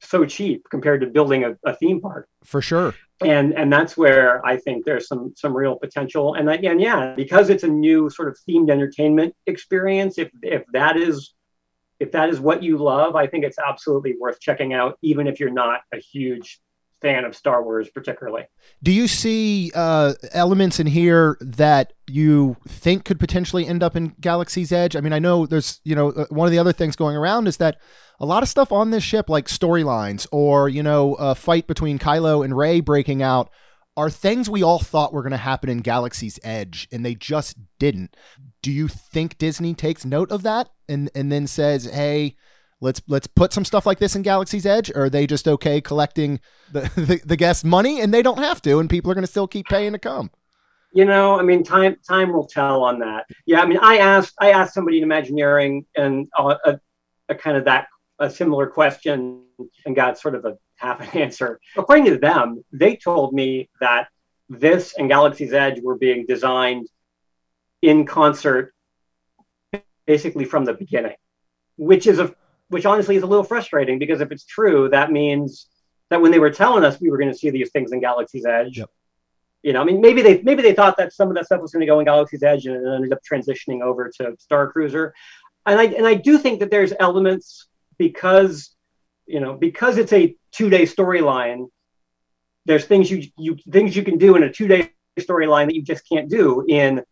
so 0.00 0.24
cheap 0.24 0.62
compared 0.70 1.00
to 1.00 1.06
building 1.08 1.44
a, 1.44 1.56
a 1.64 1.74
theme 1.76 2.00
park 2.00 2.28
For 2.44 2.60
sure. 2.62 2.94
and 3.20 3.52
and 3.54 3.72
that's 3.72 3.96
where 3.96 4.44
i 4.46 4.56
think 4.56 4.84
there's 4.84 5.08
some 5.08 5.32
some 5.36 5.52
real 5.56 5.76
potential 5.76 6.34
and 6.34 6.46
that, 6.48 6.64
and 6.64 6.80
yeah 6.80 7.14
because 7.16 7.48
it's 7.50 7.64
a 7.64 7.68
new 7.68 8.08
sort 8.10 8.28
of 8.28 8.36
themed 8.48 8.70
entertainment 8.70 9.34
experience 9.46 10.18
if 10.18 10.30
if 10.42 10.62
that 10.72 10.96
is 10.96 11.34
if 12.00 12.12
that 12.12 12.28
is 12.28 12.40
what 12.40 12.62
you 12.62 12.76
love 12.78 13.16
i 13.16 13.26
think 13.26 13.44
it's 13.44 13.58
absolutely 13.58 14.14
worth 14.20 14.40
checking 14.40 14.72
out 14.72 14.98
even 15.02 15.26
if 15.26 15.40
you're 15.40 15.50
not 15.50 15.80
a 15.92 15.98
huge 15.98 16.60
fan 17.00 17.24
of 17.24 17.36
star 17.36 17.62
wars 17.62 17.88
particularly 17.90 18.42
Do 18.82 18.92
you 18.92 19.06
see 19.08 19.70
uh, 19.74 20.14
elements 20.32 20.80
in 20.80 20.86
here 20.86 21.36
that 21.40 21.92
you 22.08 22.56
think 22.66 23.04
could 23.04 23.20
potentially 23.20 23.66
end 23.66 23.82
up 23.82 23.96
in 23.96 24.14
Galaxy's 24.20 24.72
Edge? 24.72 24.96
I 24.96 25.00
mean, 25.00 25.12
I 25.12 25.18
know 25.18 25.46
there's, 25.46 25.80
you 25.84 25.94
know, 25.94 26.10
uh, 26.10 26.26
one 26.30 26.46
of 26.46 26.52
the 26.52 26.58
other 26.58 26.72
things 26.72 26.96
going 26.96 27.16
around 27.16 27.46
is 27.46 27.56
that 27.58 27.78
a 28.20 28.26
lot 28.26 28.42
of 28.42 28.48
stuff 28.48 28.72
on 28.72 28.90
this 28.90 29.02
ship, 29.04 29.28
like 29.28 29.46
storylines 29.46 30.26
or, 30.32 30.68
you 30.68 30.82
know, 30.82 31.14
a 31.14 31.34
fight 31.34 31.66
between 31.66 31.98
Kylo 31.98 32.44
and 32.44 32.56
Rey 32.56 32.80
breaking 32.80 33.22
out, 33.22 33.50
are 33.98 34.08
things 34.08 34.48
we 34.48 34.62
all 34.62 34.78
thought 34.78 35.12
were 35.12 35.22
going 35.22 35.32
to 35.32 35.36
happen 35.36 35.68
in 35.68 35.80
Galaxy's 35.80 36.38
Edge, 36.44 36.86
and 36.92 37.04
they 37.04 37.16
just 37.16 37.56
didn't. 37.80 38.16
Do 38.62 38.70
you 38.70 38.86
think 38.86 39.36
Disney 39.38 39.74
takes 39.74 40.04
note 40.04 40.30
of 40.30 40.42
that 40.44 40.68
and 40.88 41.10
and 41.16 41.32
then 41.32 41.48
says, 41.48 41.84
"Hey, 41.86 42.36
let's 42.80 43.02
let's 43.08 43.26
put 43.26 43.52
some 43.52 43.64
stuff 43.64 43.86
like 43.86 43.98
this 43.98 44.14
in 44.14 44.22
Galaxy's 44.22 44.64
Edge"? 44.64 44.92
Or 44.94 45.06
are 45.06 45.10
they 45.10 45.26
just 45.26 45.48
okay 45.48 45.80
collecting 45.80 46.38
the 46.72 46.82
the, 46.96 47.20
the 47.24 47.36
guest 47.36 47.64
money 47.64 48.00
and 48.00 48.14
they 48.14 48.22
don't 48.22 48.38
have 48.38 48.62
to, 48.62 48.78
and 48.78 48.88
people 48.88 49.10
are 49.10 49.14
going 49.14 49.26
to 49.26 49.30
still 49.30 49.48
keep 49.48 49.66
paying 49.66 49.92
to 49.92 49.98
come? 49.98 50.30
you 50.94 51.04
know 51.04 51.38
i 51.38 51.42
mean 51.42 51.62
time 51.62 51.94
time 52.08 52.32
will 52.32 52.46
tell 52.46 52.82
on 52.82 52.98
that 52.98 53.26
yeah 53.44 53.60
i 53.60 53.66
mean 53.66 53.76
i 53.82 53.98
asked 53.98 54.34
i 54.40 54.52
asked 54.52 54.72
somebody 54.72 54.96
in 54.96 55.02
imagineering 55.02 55.84
and 55.98 56.28
uh, 56.38 56.54
a, 56.64 56.80
a 57.28 57.34
kind 57.34 57.58
of 57.58 57.66
that 57.66 57.88
a 58.20 58.30
similar 58.30 58.66
question 58.66 59.42
and 59.84 59.96
got 59.96 60.18
sort 60.18 60.34
of 60.34 60.44
a 60.44 60.56
half 60.76 61.00
an 61.00 61.08
answer 61.20 61.60
according 61.76 62.04
to 62.04 62.18
them 62.18 62.62
they 62.72 62.96
told 62.96 63.32
me 63.32 63.68
that 63.80 64.08
this 64.48 64.94
and 64.98 65.08
galaxy's 65.08 65.52
edge 65.52 65.80
were 65.82 65.96
being 65.96 66.24
designed 66.26 66.86
in 67.82 68.04
concert 68.04 68.74
basically 70.06 70.44
from 70.44 70.64
the 70.64 70.72
beginning 70.72 71.16
which 71.76 72.06
is 72.06 72.18
a 72.18 72.34
which 72.68 72.84
honestly 72.84 73.16
is 73.16 73.22
a 73.22 73.26
little 73.26 73.44
frustrating 73.44 73.98
because 73.98 74.20
if 74.20 74.30
it's 74.32 74.44
true 74.44 74.88
that 74.88 75.10
means 75.10 75.66
that 76.10 76.20
when 76.20 76.30
they 76.30 76.38
were 76.38 76.50
telling 76.50 76.84
us 76.84 77.00
we 77.00 77.10
were 77.10 77.18
going 77.18 77.30
to 77.30 77.36
see 77.36 77.50
these 77.50 77.70
things 77.70 77.92
in 77.92 78.00
galaxy's 78.00 78.46
edge 78.46 78.78
Yep. 78.78 78.90
you 79.62 79.72
know, 79.72 79.80
I 79.80 79.84
mean, 79.84 80.00
maybe 80.00 80.22
they 80.22 80.40
maybe 80.42 80.62
they 80.62 80.72
thought 80.72 80.96
that 80.98 81.12
some 81.12 81.28
of 81.28 81.34
that 81.34 81.46
stuff 81.46 81.60
was 81.60 81.72
going 81.72 81.80
to 81.80 81.86
go 81.86 81.98
in 81.98 82.04
Galaxy's 82.04 82.44
Edge 82.44 82.66
and 82.66 82.76
it 82.76 82.88
ended 82.88 83.12
up 83.12 83.18
transitioning 83.28 83.82
over 83.82 84.08
to 84.18 84.36
Star 84.38 84.70
Cruiser, 84.70 85.12
and 85.66 85.78
I 85.80 85.84
and 85.84 86.06
I 86.06 86.14
do 86.14 86.38
think 86.38 86.60
that 86.60 86.70
there's 86.70 86.92
elements 86.98 87.66
because 87.98 88.74
you 89.28 89.40
know 89.40 89.54
because 89.54 89.98
it's 89.98 90.12
a 90.12 90.34
two 90.52 90.70
day 90.70 90.84
storyline. 90.84 91.68
There's 92.64 92.84
things 92.84 93.10
you 93.10 93.24
you 93.36 93.56
things 93.70 93.94
you 93.94 94.02
can 94.02 94.18
do 94.18 94.36
in 94.36 94.42
a 94.42 94.52
two 94.52 94.66
day 94.66 94.92
storyline 95.18 95.66
that 95.66 95.74
you 95.74 95.82
just 95.82 96.08
can't 96.08 96.28
do 96.28 96.64
in. 96.68 97.02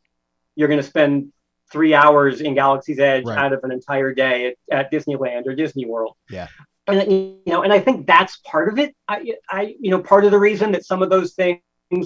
You're 0.54 0.68
going 0.68 0.80
to 0.80 0.86
spend 0.86 1.32
three 1.70 1.94
hours 1.94 2.40
in 2.40 2.54
Galaxy's 2.54 2.98
Edge 2.98 3.24
Right. 3.26 3.38
out 3.38 3.52
of 3.52 3.62
an 3.64 3.72
entire 3.72 4.14
day 4.14 4.54
at, 4.70 4.78
at 4.78 4.92
Disneyland 4.92 5.46
or 5.46 5.54
Disney 5.54 5.84
World. 5.84 6.14
Yeah. 6.30 6.48
And 6.86 7.10
you 7.10 7.40
know, 7.46 7.62
and 7.62 7.72
I 7.72 7.80
think 7.80 8.06
that's 8.06 8.36
part 8.38 8.68
of 8.68 8.78
it. 8.78 8.94
I, 9.08 9.34
I, 9.50 9.74
you 9.80 9.90
know, 9.90 10.00
part 10.00 10.24
of 10.24 10.30
the 10.30 10.38
reason 10.38 10.72
that 10.72 10.84
some 10.84 11.02
of 11.02 11.10
those 11.10 11.34
things, 11.34 11.60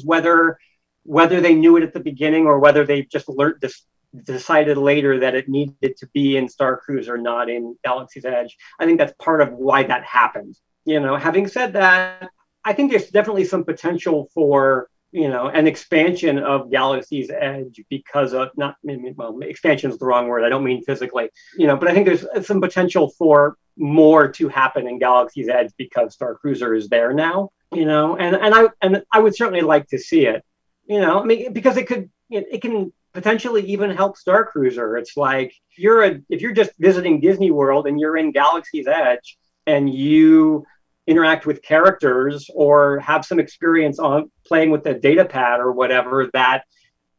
whether 0.04 0.58
whether 1.04 1.40
they 1.40 1.54
knew 1.54 1.76
it 1.76 1.82
at 1.82 1.92
the 1.92 2.00
beginning 2.00 2.46
or 2.46 2.58
whether 2.58 2.84
they 2.84 3.02
just 3.02 3.28
learned 3.28 3.56
this 3.60 3.82
decided 4.24 4.76
later 4.76 5.20
that 5.20 5.34
it 5.34 5.48
needed 5.48 5.96
to 5.98 6.06
be 6.12 6.36
in 6.36 6.48
Star 6.48 6.76
Cruiser, 6.76 7.16
not 7.16 7.48
in 7.48 7.76
Galaxy's 7.84 8.24
Edge. 8.24 8.56
I 8.78 8.86
think 8.86 8.98
that's 8.98 9.14
part 9.22 9.40
of 9.40 9.52
why 9.52 9.84
that 9.84 10.04
happened. 10.04 10.56
You 10.84 11.00
know, 11.00 11.16
having 11.16 11.46
said 11.46 11.74
that, 11.74 12.30
I 12.64 12.72
think 12.72 12.90
there's 12.90 13.10
definitely 13.10 13.44
some 13.44 13.64
potential 13.64 14.28
for 14.34 14.88
you 15.12 15.28
know, 15.28 15.48
an 15.48 15.66
expansion 15.66 16.38
of 16.38 16.70
Galaxy's 16.70 17.30
Edge 17.30 17.82
because 17.88 18.32
of 18.32 18.50
not 18.56 18.76
well, 18.82 19.40
expansion 19.40 19.90
is 19.90 19.98
the 19.98 20.06
wrong 20.06 20.28
word. 20.28 20.44
I 20.44 20.48
don't 20.48 20.64
mean 20.64 20.84
physically, 20.84 21.30
you 21.56 21.66
know, 21.66 21.76
but 21.76 21.88
I 21.88 21.94
think 21.94 22.06
there's 22.06 22.46
some 22.46 22.60
potential 22.60 23.10
for 23.18 23.56
more 23.76 24.30
to 24.32 24.48
happen 24.48 24.86
in 24.86 24.98
Galaxy's 24.98 25.48
Edge 25.48 25.72
because 25.76 26.14
Star 26.14 26.36
Cruiser 26.36 26.74
is 26.74 26.88
there 26.88 27.12
now, 27.12 27.50
you 27.72 27.86
know, 27.86 28.16
and 28.16 28.36
and 28.36 28.54
I 28.54 28.68
and 28.80 29.02
I 29.12 29.18
would 29.18 29.34
certainly 29.34 29.62
like 29.62 29.88
to 29.88 29.98
see 29.98 30.26
it, 30.26 30.44
you 30.86 31.00
know, 31.00 31.20
I 31.20 31.24
mean 31.24 31.52
because 31.52 31.76
it 31.76 31.88
could 31.88 32.10
it, 32.30 32.46
it 32.50 32.62
can 32.62 32.92
potentially 33.12 33.62
even 33.66 33.90
help 33.90 34.16
Star 34.16 34.44
Cruiser. 34.44 34.96
It's 34.96 35.16
like 35.16 35.54
you're 35.76 36.02
a 36.02 36.20
if 36.28 36.40
you're 36.40 36.52
just 36.52 36.72
visiting 36.78 37.20
Disney 37.20 37.50
World 37.50 37.86
and 37.86 37.98
you're 37.98 38.16
in 38.16 38.32
Galaxy's 38.32 38.86
Edge 38.86 39.38
and 39.66 39.92
you 39.92 40.64
interact 41.06 41.46
with 41.46 41.62
characters 41.62 42.48
or 42.54 43.00
have 43.00 43.24
some 43.24 43.40
experience 43.40 43.98
on 43.98 44.30
playing 44.46 44.70
with 44.70 44.84
the 44.84 44.94
data 44.94 45.24
pad 45.24 45.60
or 45.60 45.72
whatever 45.72 46.30
that 46.32 46.64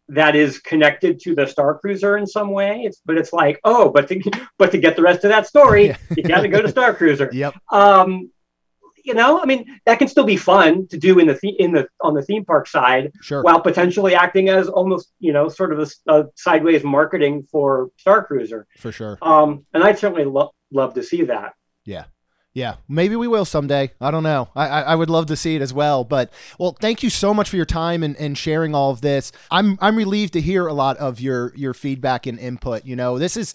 that 0.07 0.35
is 0.35 0.59
connected 0.59 1.19
to 1.21 1.33
the 1.33 1.45
Star 1.45 1.79
Cruiser 1.79 2.17
in 2.17 2.27
some 2.27 2.51
way. 2.51 2.81
It's 2.85 3.01
but 3.05 3.17
it's 3.17 3.33
like, 3.33 3.59
oh, 3.63 3.89
but 3.89 4.07
to 4.09 4.21
but 4.57 4.71
to 4.71 4.77
get 4.77 4.95
the 4.95 5.01
rest 5.01 5.23
of 5.23 5.29
that 5.29 5.47
story, 5.47 5.87
yeah. 5.87 5.97
you 6.15 6.23
got 6.23 6.41
to 6.41 6.47
go 6.47 6.61
to 6.61 6.69
Star 6.69 6.93
Cruiser. 6.93 7.29
Yep. 7.41 7.55
Um, 7.71 8.29
you 9.03 9.13
know, 9.13 9.41
I 9.41 9.45
mean, 9.45 9.79
that 9.85 9.99
can 9.99 10.07
still 10.07 10.23
be 10.25 10.37
fun 10.37 10.87
to 10.87 10.97
do 10.97 11.19
in 11.19 11.27
the, 11.27 11.39
in 11.59 11.71
the 11.71 11.87
on 12.01 12.13
the 12.13 12.21
theme 12.21 12.45
park 12.45 12.67
side, 12.67 13.11
Sure. 13.21 13.43
while 13.43 13.61
potentially 13.61 14.15
acting 14.15 14.49
as 14.49 14.67
almost 14.67 15.11
you 15.19 15.33
know 15.33 15.49
sort 15.49 15.73
of 15.73 15.79
a, 15.79 16.11
a 16.13 16.25
sideways 16.35 16.83
marketing 16.83 17.47
for 17.51 17.89
Star 17.97 18.23
Cruiser. 18.25 18.67
for 18.77 18.91
sure. 18.91 19.17
Um, 19.21 19.65
and 19.73 19.83
I'd 19.83 19.99
certainly 19.99 20.25
lo- 20.25 20.53
love 20.71 20.93
to 20.95 21.03
see 21.03 21.23
that. 21.23 21.53
Yeah. 21.85 22.05
Yeah, 22.53 22.75
maybe 22.89 23.15
we 23.15 23.29
will 23.29 23.45
someday. 23.45 23.91
I 24.01 24.11
don't 24.11 24.23
know. 24.23 24.49
I, 24.57 24.67
I, 24.67 24.81
I 24.81 24.95
would 24.95 25.09
love 25.09 25.27
to 25.27 25.37
see 25.37 25.55
it 25.55 25.61
as 25.61 25.73
well. 25.73 26.03
But 26.03 26.33
well, 26.59 26.75
thank 26.81 27.01
you 27.01 27.09
so 27.09 27.33
much 27.33 27.49
for 27.49 27.55
your 27.55 27.65
time 27.65 28.03
and, 28.03 28.13
and 28.17 28.37
sharing 28.37 28.75
all 28.75 28.91
of 28.91 28.99
this. 28.99 29.31
I'm 29.49 29.77
I'm 29.79 29.95
relieved 29.95 30.33
to 30.33 30.41
hear 30.41 30.67
a 30.67 30.73
lot 30.73 30.97
of 30.97 31.21
your 31.21 31.53
your 31.55 31.73
feedback 31.73 32.27
and 32.27 32.37
input. 32.37 32.83
You 32.85 32.97
know, 32.97 33.17
this 33.17 33.37
is 33.37 33.53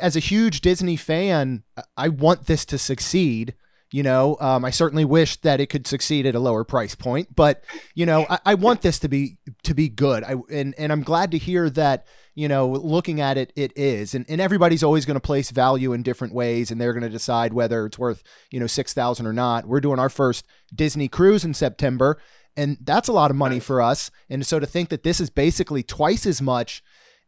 as 0.00 0.14
a 0.14 0.20
huge 0.20 0.60
Disney 0.60 0.94
fan, 0.94 1.64
I 1.96 2.10
want 2.10 2.46
this 2.46 2.64
to 2.66 2.78
succeed. 2.78 3.54
You 3.90 4.02
know, 4.02 4.36
um, 4.40 4.64
I 4.64 4.70
certainly 4.70 5.04
wish 5.04 5.36
that 5.38 5.60
it 5.60 5.66
could 5.66 5.86
succeed 5.86 6.26
at 6.26 6.34
a 6.34 6.40
lower 6.40 6.62
price 6.62 6.94
point, 6.94 7.34
but 7.34 7.64
you 7.94 8.04
know, 8.04 8.26
I, 8.28 8.38
I 8.44 8.54
want 8.54 8.82
this 8.82 8.98
to 9.00 9.08
be 9.08 9.38
to 9.62 9.74
be 9.74 9.88
good. 9.88 10.24
I 10.24 10.34
and 10.50 10.74
and 10.76 10.92
I'm 10.92 11.02
glad 11.02 11.30
to 11.30 11.38
hear 11.38 11.70
that 11.70 12.06
you 12.38 12.46
know, 12.46 12.68
looking 12.68 13.20
at 13.20 13.36
it, 13.36 13.52
it 13.56 13.76
is. 13.76 14.14
And, 14.14 14.24
and 14.28 14.40
everybody's 14.40 14.84
always 14.84 15.04
going 15.04 15.16
to 15.16 15.20
place 15.20 15.50
value 15.50 15.92
in 15.92 16.04
different 16.04 16.32
ways 16.32 16.70
and 16.70 16.80
they're 16.80 16.92
going 16.92 17.02
to 17.02 17.08
decide 17.08 17.52
whether 17.52 17.84
it's 17.84 17.98
worth, 17.98 18.22
you 18.52 18.60
know, 18.60 18.68
6,000 18.68 19.26
or 19.26 19.32
not. 19.32 19.66
We're 19.66 19.80
doing 19.80 19.98
our 19.98 20.08
first 20.08 20.46
Disney 20.72 21.08
cruise 21.08 21.44
in 21.44 21.52
September 21.52 22.16
and 22.56 22.76
that's 22.80 23.08
a 23.08 23.12
lot 23.12 23.32
of 23.32 23.36
money 23.36 23.58
for 23.58 23.82
us. 23.82 24.12
And 24.30 24.46
so 24.46 24.60
to 24.60 24.66
think 24.66 24.88
that 24.90 25.02
this 25.02 25.20
is 25.20 25.30
basically 25.30 25.82
twice 25.82 26.26
as 26.26 26.40
much 26.40 26.80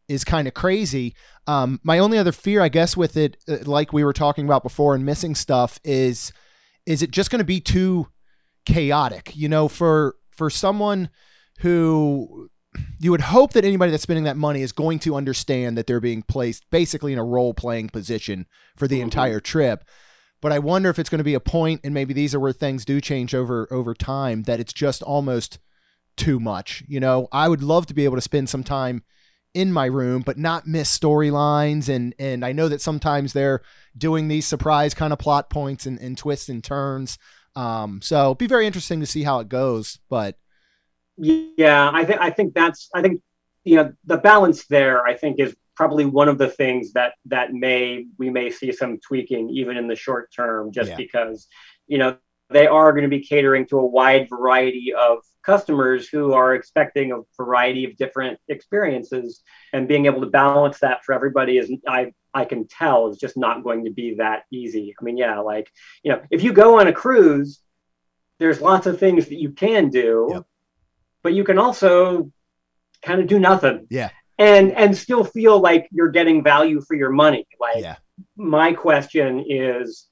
is 0.07 0.23
kind 0.23 0.47
of 0.47 0.53
crazy. 0.53 1.13
Um, 1.45 1.81
my 1.83 1.99
only 1.99 2.17
other 2.17 2.31
fear, 2.31 2.61
I 2.61 2.69
guess, 2.69 2.95
with 2.95 3.17
it, 3.17 3.35
uh, 3.49 3.57
like 3.63 3.91
we 3.91 4.05
were 4.05 4.13
talking 4.13 4.45
about 4.45 4.63
before 4.63 4.95
and 4.95 5.05
missing 5.05 5.35
stuff 5.35 5.77
is, 5.83 6.31
is 6.85 7.01
it 7.01 7.11
just 7.11 7.29
going 7.31 7.39
to 7.39 7.45
be 7.45 7.59
too 7.59 8.07
chaotic, 8.65 9.31
you 9.35 9.49
know, 9.49 9.67
for, 9.67 10.15
for 10.31 10.49
someone 10.49 11.09
who 11.59 12.49
you 12.99 13.11
would 13.11 13.21
hope 13.21 13.53
that 13.53 13.65
anybody 13.65 13.91
that's 13.91 14.03
spending 14.03 14.23
that 14.23 14.37
money 14.37 14.61
is 14.61 14.71
going 14.71 14.97
to 14.99 15.15
understand 15.15 15.77
that 15.77 15.87
they're 15.87 15.99
being 15.99 16.21
placed 16.21 16.63
basically 16.71 17.11
in 17.13 17.19
a 17.19 17.23
role 17.23 17.53
playing 17.53 17.89
position 17.89 18.45
for 18.77 18.87
the 18.87 18.99
Mhm. 18.99 19.03
entire 19.03 19.39
trip. 19.39 19.83
But 20.41 20.51
I 20.51 20.59
wonder 20.59 20.89
if 20.89 20.97
it's 20.97 21.09
going 21.09 21.19
to 21.19 21.23
be 21.23 21.33
a 21.35 21.39
point, 21.39 21.81
and 21.83 21.93
maybe 21.93 22.13
these 22.13 22.33
are 22.33 22.39
where 22.39 22.53
things 22.53 22.83
do 22.85 22.99
change 22.99 23.35
over 23.35 23.67
over 23.71 23.93
time. 23.93 24.43
That 24.43 24.59
it's 24.59 24.73
just 24.73 25.03
almost 25.03 25.59
too 26.17 26.39
much. 26.39 26.83
You 26.87 26.99
know, 26.99 27.27
I 27.31 27.47
would 27.47 27.61
love 27.61 27.85
to 27.87 27.93
be 27.93 28.05
able 28.05 28.17
to 28.17 28.21
spend 28.21 28.49
some 28.49 28.63
time 28.63 29.03
in 29.53 29.71
my 29.71 29.85
room, 29.85 30.21
but 30.25 30.37
not 30.37 30.67
miss 30.67 30.97
storylines. 30.97 31.89
And 31.89 32.15
and 32.19 32.45
I 32.45 32.51
know 32.51 32.67
that 32.69 32.81
sometimes 32.81 33.33
they're 33.33 33.61
doing 33.97 34.27
these 34.27 34.47
surprise 34.47 34.93
kind 34.93 35.11
of 35.13 35.19
plot 35.19 35.49
points 35.49 35.85
and, 35.85 35.99
and 35.99 36.17
twists 36.17 36.49
and 36.49 36.63
turns. 36.63 37.17
Um, 37.55 38.01
so 38.01 38.27
it'd 38.27 38.37
be 38.37 38.47
very 38.47 38.65
interesting 38.65 39.01
to 39.01 39.05
see 39.05 39.23
how 39.23 39.39
it 39.39 39.49
goes. 39.49 39.99
But 40.09 40.37
Yeah, 41.17 41.91
I 41.93 42.05
think 42.05 42.21
I 42.21 42.29
think 42.29 42.53
that's 42.53 42.89
I 42.95 43.01
think 43.01 43.21
you 43.63 43.75
know 43.75 43.93
the 44.05 44.17
balance 44.17 44.65
there. 44.67 45.05
I 45.05 45.15
think 45.15 45.39
is 45.39 45.55
probably 45.75 46.05
one 46.05 46.29
of 46.29 46.37
the 46.37 46.49
things 46.49 46.93
that 46.93 47.13
that 47.25 47.53
may 47.53 48.05
we 48.17 48.29
may 48.29 48.49
see 48.49 48.71
some 48.71 48.99
tweaking 48.99 49.49
even 49.49 49.77
in 49.77 49.87
the 49.87 49.95
short 49.95 50.31
term, 50.33 50.71
just 50.71 50.91
Yeah. 50.91 50.97
because 50.97 51.47
you 51.87 51.97
know 51.97 52.17
they 52.49 52.67
are 52.67 52.91
going 52.91 53.03
to 53.03 53.09
be 53.09 53.21
catering 53.25 53.65
to 53.67 53.79
a 53.79 53.85
wide 53.85 54.27
variety 54.29 54.93
of 54.97 55.19
customers 55.43 56.07
who 56.07 56.33
are 56.33 56.53
expecting 56.55 57.11
a 57.11 57.21
variety 57.37 57.85
of 57.85 57.95
different 57.97 58.39
experiences, 58.47 59.41
and 59.73 59.87
being 59.87 60.05
able 60.05 60.21
to 60.21 60.27
balance 60.27 60.79
that 60.79 61.03
for 61.03 61.13
everybody 61.13 61.57
is 61.57 61.71
I 61.87 62.13
I 62.33 62.45
can 62.45 62.67
tell 62.67 63.09
is 63.09 63.17
just 63.17 63.35
not 63.37 63.63
going 63.63 63.85
to 63.85 63.91
be 63.91 64.15
that 64.15 64.43
easy. 64.51 64.95
I 64.99 65.03
mean, 65.03 65.17
yeah, 65.17 65.39
like 65.39 65.69
you 66.03 66.11
know 66.11 66.21
if 66.31 66.43
you 66.43 66.53
go 66.53 66.79
on 66.79 66.87
a 66.87 66.93
cruise, 66.93 67.61
there's 68.39 68.61
lots 68.61 68.87
of 68.87 68.99
things 68.99 69.27
that 69.27 69.39
you 69.39 69.51
can 69.51 69.89
do 69.89 70.27
Yep. 70.31 70.43
but 71.23 71.33
you 71.33 71.43
can 71.43 71.59
also 71.59 72.31
kind 73.03 73.21
of 73.21 73.27
do 73.27 73.37
nothing 73.39 73.85
Yeah. 73.89 74.09
and 74.39 74.71
and 74.71 74.97
still 74.97 75.23
feel 75.23 75.59
like 75.59 75.87
you're 75.91 76.09
getting 76.09 76.43
value 76.43 76.81
for 76.81 76.95
your 76.95 77.11
money 77.11 77.45
like 77.59 77.77
yeah, 77.83 77.97
my 78.35 78.73
question 78.73 79.45
is 79.47 80.07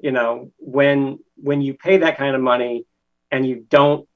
you 0.00 0.12
know 0.12 0.50
when 0.58 1.18
when 1.36 1.62
you 1.62 1.72
pay 1.74 1.96
that 1.98 2.18
kind 2.18 2.34
of 2.36 2.42
money 2.42 2.84
and 3.30 3.46
you 3.46 3.64
don't 3.70 4.06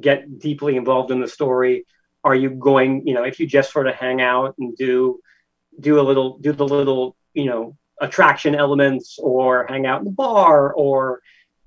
get 0.00 0.38
deeply 0.38 0.76
involved 0.76 1.10
in 1.10 1.20
the 1.20 1.28
story 1.28 1.86
are 2.24 2.34
you 2.34 2.50
going 2.50 3.06
you 3.06 3.14
know 3.14 3.22
if 3.22 3.38
you 3.38 3.46
just 3.46 3.72
sort 3.72 3.86
of 3.86 3.94
hang 3.94 4.20
out 4.20 4.54
and 4.58 4.76
do 4.76 5.20
do 5.78 6.00
a 6.00 6.02
little 6.02 6.38
do 6.38 6.52
the 6.52 6.66
little 6.66 7.16
you 7.32 7.44
know 7.44 7.76
attraction 8.00 8.54
elements 8.54 9.18
or 9.22 9.66
hang 9.68 9.86
out 9.86 10.00
in 10.00 10.04
the 10.04 10.10
bar 10.10 10.72
or 10.72 11.20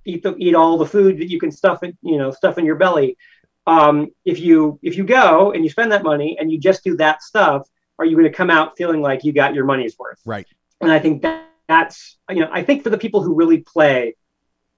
eat 0.06 0.24
the 0.24 0.36
eat 0.38 0.56
all 0.56 0.78
the 0.78 0.86
food 0.86 1.18
that 1.20 1.30
you 1.30 1.40
can 1.40 1.52
stuff 1.52 1.84
in 1.84 1.98
you 2.02 2.18
know 2.18 2.32
stuff 2.32 2.58
in 2.58 2.66
your 2.66 2.76
belly 2.76 3.18
um, 3.66 4.08
if 4.24 4.40
you 4.40 4.80
if 4.82 4.96
you 4.96 5.04
go 5.04 5.52
and 5.52 5.64
you 5.64 5.70
spend 5.70 5.92
that 5.92 6.04
money 6.04 6.38
and 6.40 6.50
you 6.52 6.58
just 6.58 6.84
do 6.84 6.96
that 6.98 7.22
stuff 7.22 7.68
are 8.00 8.06
you 8.06 8.16
going 8.16 8.30
to 8.30 8.32
come 8.32 8.50
out 8.50 8.78
feeling 8.78 9.02
like 9.02 9.24
you 9.24 9.34
got 9.34 9.54
your 9.54 9.66
money's 9.66 9.98
worth 10.00 10.20
right. 10.26 10.48
and 10.82 10.92
I 10.92 11.00
think 11.00 11.22
that 11.24 11.48
that's 11.68 12.18
you 12.30 12.40
know 12.40 12.50
I 12.52 12.64
think 12.64 12.84
for 12.84 12.90
the 12.90 12.98
people 12.98 13.22
who 13.22 13.36
really 13.36 13.60
play, 13.60 14.16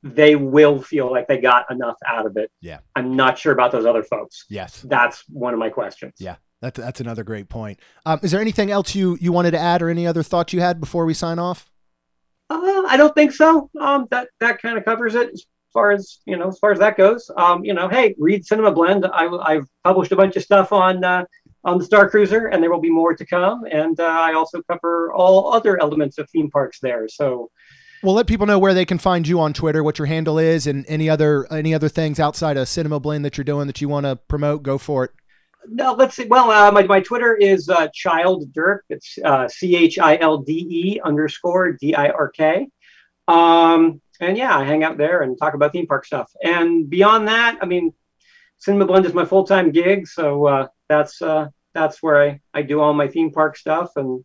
they 0.04 0.36
will 0.36 0.82
feel 0.82 1.12
like 1.12 1.28
they 1.28 1.40
got 1.40 1.70
enough 1.72 1.98
out 2.08 2.26
of 2.26 2.38
it. 2.38 2.52
Yeah. 2.62 2.80
I'm 2.96 3.16
not 3.16 3.38
sure 3.38 3.52
about 3.54 3.72
those 3.72 3.86
other 3.86 4.04
folks. 4.04 4.46
Yes. 4.50 4.82
That's 4.82 5.24
one 5.30 5.54
of 5.54 5.60
my 5.60 5.70
questions. 5.70 6.14
Yeah. 6.18 6.36
That's 6.62 6.78
that's 6.78 7.00
another 7.00 7.24
great 7.24 7.48
point. 7.48 7.80
Um, 8.06 8.20
is 8.22 8.32
there 8.32 8.42
anything 8.42 8.70
else 8.70 8.94
you 8.94 9.18
you 9.22 9.32
wanted 9.32 9.52
to 9.52 9.60
add, 9.60 9.82
or 9.82 9.90
any 9.90 10.06
other 10.06 10.24
thoughts 10.24 10.52
you 10.52 10.60
had 10.60 10.80
before 10.80 11.06
we 11.06 11.14
sign 11.14 11.40
off? 11.40 11.70
Uh, 12.50 12.84
I 12.88 12.98
don't 12.98 13.16
think 13.16 13.32
so. 13.32 13.70
Um, 13.80 14.08
that 14.12 14.30
that 14.40 14.62
kind 14.62 14.78
of 14.78 14.84
covers 14.84 15.16
it 15.16 15.30
as 15.32 15.46
far 15.72 15.92
as 15.92 16.20
you 16.26 16.36
know 16.36 16.50
as 16.50 16.60
far 16.60 16.72
as 16.72 16.80
that 16.80 16.98
goes. 16.98 17.32
Um, 17.38 17.64
you 17.64 17.74
know, 17.74 17.88
hey, 17.88 18.14
read 18.18 18.46
Cinema 18.46 18.72
Blend. 18.72 19.06
I, 19.06 19.28
I've 19.42 19.68
published 19.86 20.12
a 20.12 20.18
bunch 20.18 20.36
of 20.36 20.44
stuff 20.44 20.74
on 20.74 21.02
uh, 21.04 21.24
on 21.64 21.78
the 21.78 21.86
Star 21.86 22.10
Cruiser, 22.10 22.48
and 22.48 22.62
there 22.62 22.72
will 22.72 22.82
be 22.82 22.90
more 22.90 23.16
to 23.16 23.26
come. 23.26 23.66
And 23.72 23.98
uh, 24.00 24.04
I 24.04 24.34
also 24.34 24.62
cover 24.64 25.14
all 25.14 25.54
other 25.54 25.82
elements 25.82 26.18
of 26.18 26.30
theme 26.30 26.50
parks 26.52 26.80
there. 26.82 27.08
So 27.08 27.52
Well, 28.02 28.16
let 28.16 28.28
people 28.28 28.46
know 28.46 28.60
where 28.60 28.74
they 28.74 28.86
can 28.86 28.98
find 28.98 29.28
you 29.28 29.42
on 29.42 29.52
Twitter, 29.54 29.84
what 29.84 30.00
your 30.00 30.06
handle 30.06 30.40
is, 30.40 30.68
and 30.68 30.86
any 30.88 31.10
other 31.10 31.52
any 31.52 31.74
other 31.74 31.90
things 31.90 32.20
outside 32.20 32.56
of 32.56 32.68
Cinema 32.70 33.00
Blend 33.00 33.26
that 33.26 33.38
you're 33.38 33.44
doing 33.44 33.68
that 33.68 33.82
you 33.82 33.90
want 33.90 34.06
to 34.06 34.16
promote. 34.16 34.64
Go 34.64 34.78
for 34.78 35.06
it. 35.06 35.12
No, 35.68 35.94
let's 35.94 36.16
see. 36.16 36.26
Well, 36.26 36.50
uh, 36.50 36.72
my, 36.72 36.84
my 36.84 37.02
Twitter 37.02 37.36
is 37.36 37.68
uh, 37.68 37.90
Childe 37.94 38.54
Dirk. 38.54 38.86
It's 38.90 39.18
uh, 39.24 39.50
C 39.50 39.76
H 39.76 40.00
I 40.00 40.18
L 40.18 40.38
D 40.38 40.54
E 40.54 41.02
underscore 41.04 41.74
D 41.74 41.94
I 41.94 42.08
R 42.10 42.30
K. 42.30 42.70
Um, 43.28 44.02
and 44.22 44.38
yeah, 44.38 44.58
I 44.58 44.64
hang 44.64 44.84
out 44.84 44.98
there 44.98 45.22
and 45.22 45.38
talk 45.38 45.54
about 45.54 45.74
theme 45.74 45.86
park 45.86 46.06
stuff. 46.06 46.32
And 46.42 46.90
beyond 46.90 47.28
that, 47.28 47.60
I 47.62 47.66
mean, 47.66 47.94
Cinema 48.58 48.86
Blend 48.86 49.06
is 49.06 49.14
my 49.14 49.26
full 49.26 49.46
time 49.46 49.72
gig, 49.72 50.08
so 50.08 50.46
uh, 50.48 50.68
that's 50.88 51.22
uh, 51.22 51.48
that's 51.74 52.02
where 52.02 52.22
I, 52.22 52.40
I 52.54 52.62
do 52.62 52.80
all 52.80 52.94
my 52.94 53.08
theme 53.08 53.32
park 53.32 53.58
stuff 53.58 53.92
and 53.98 54.24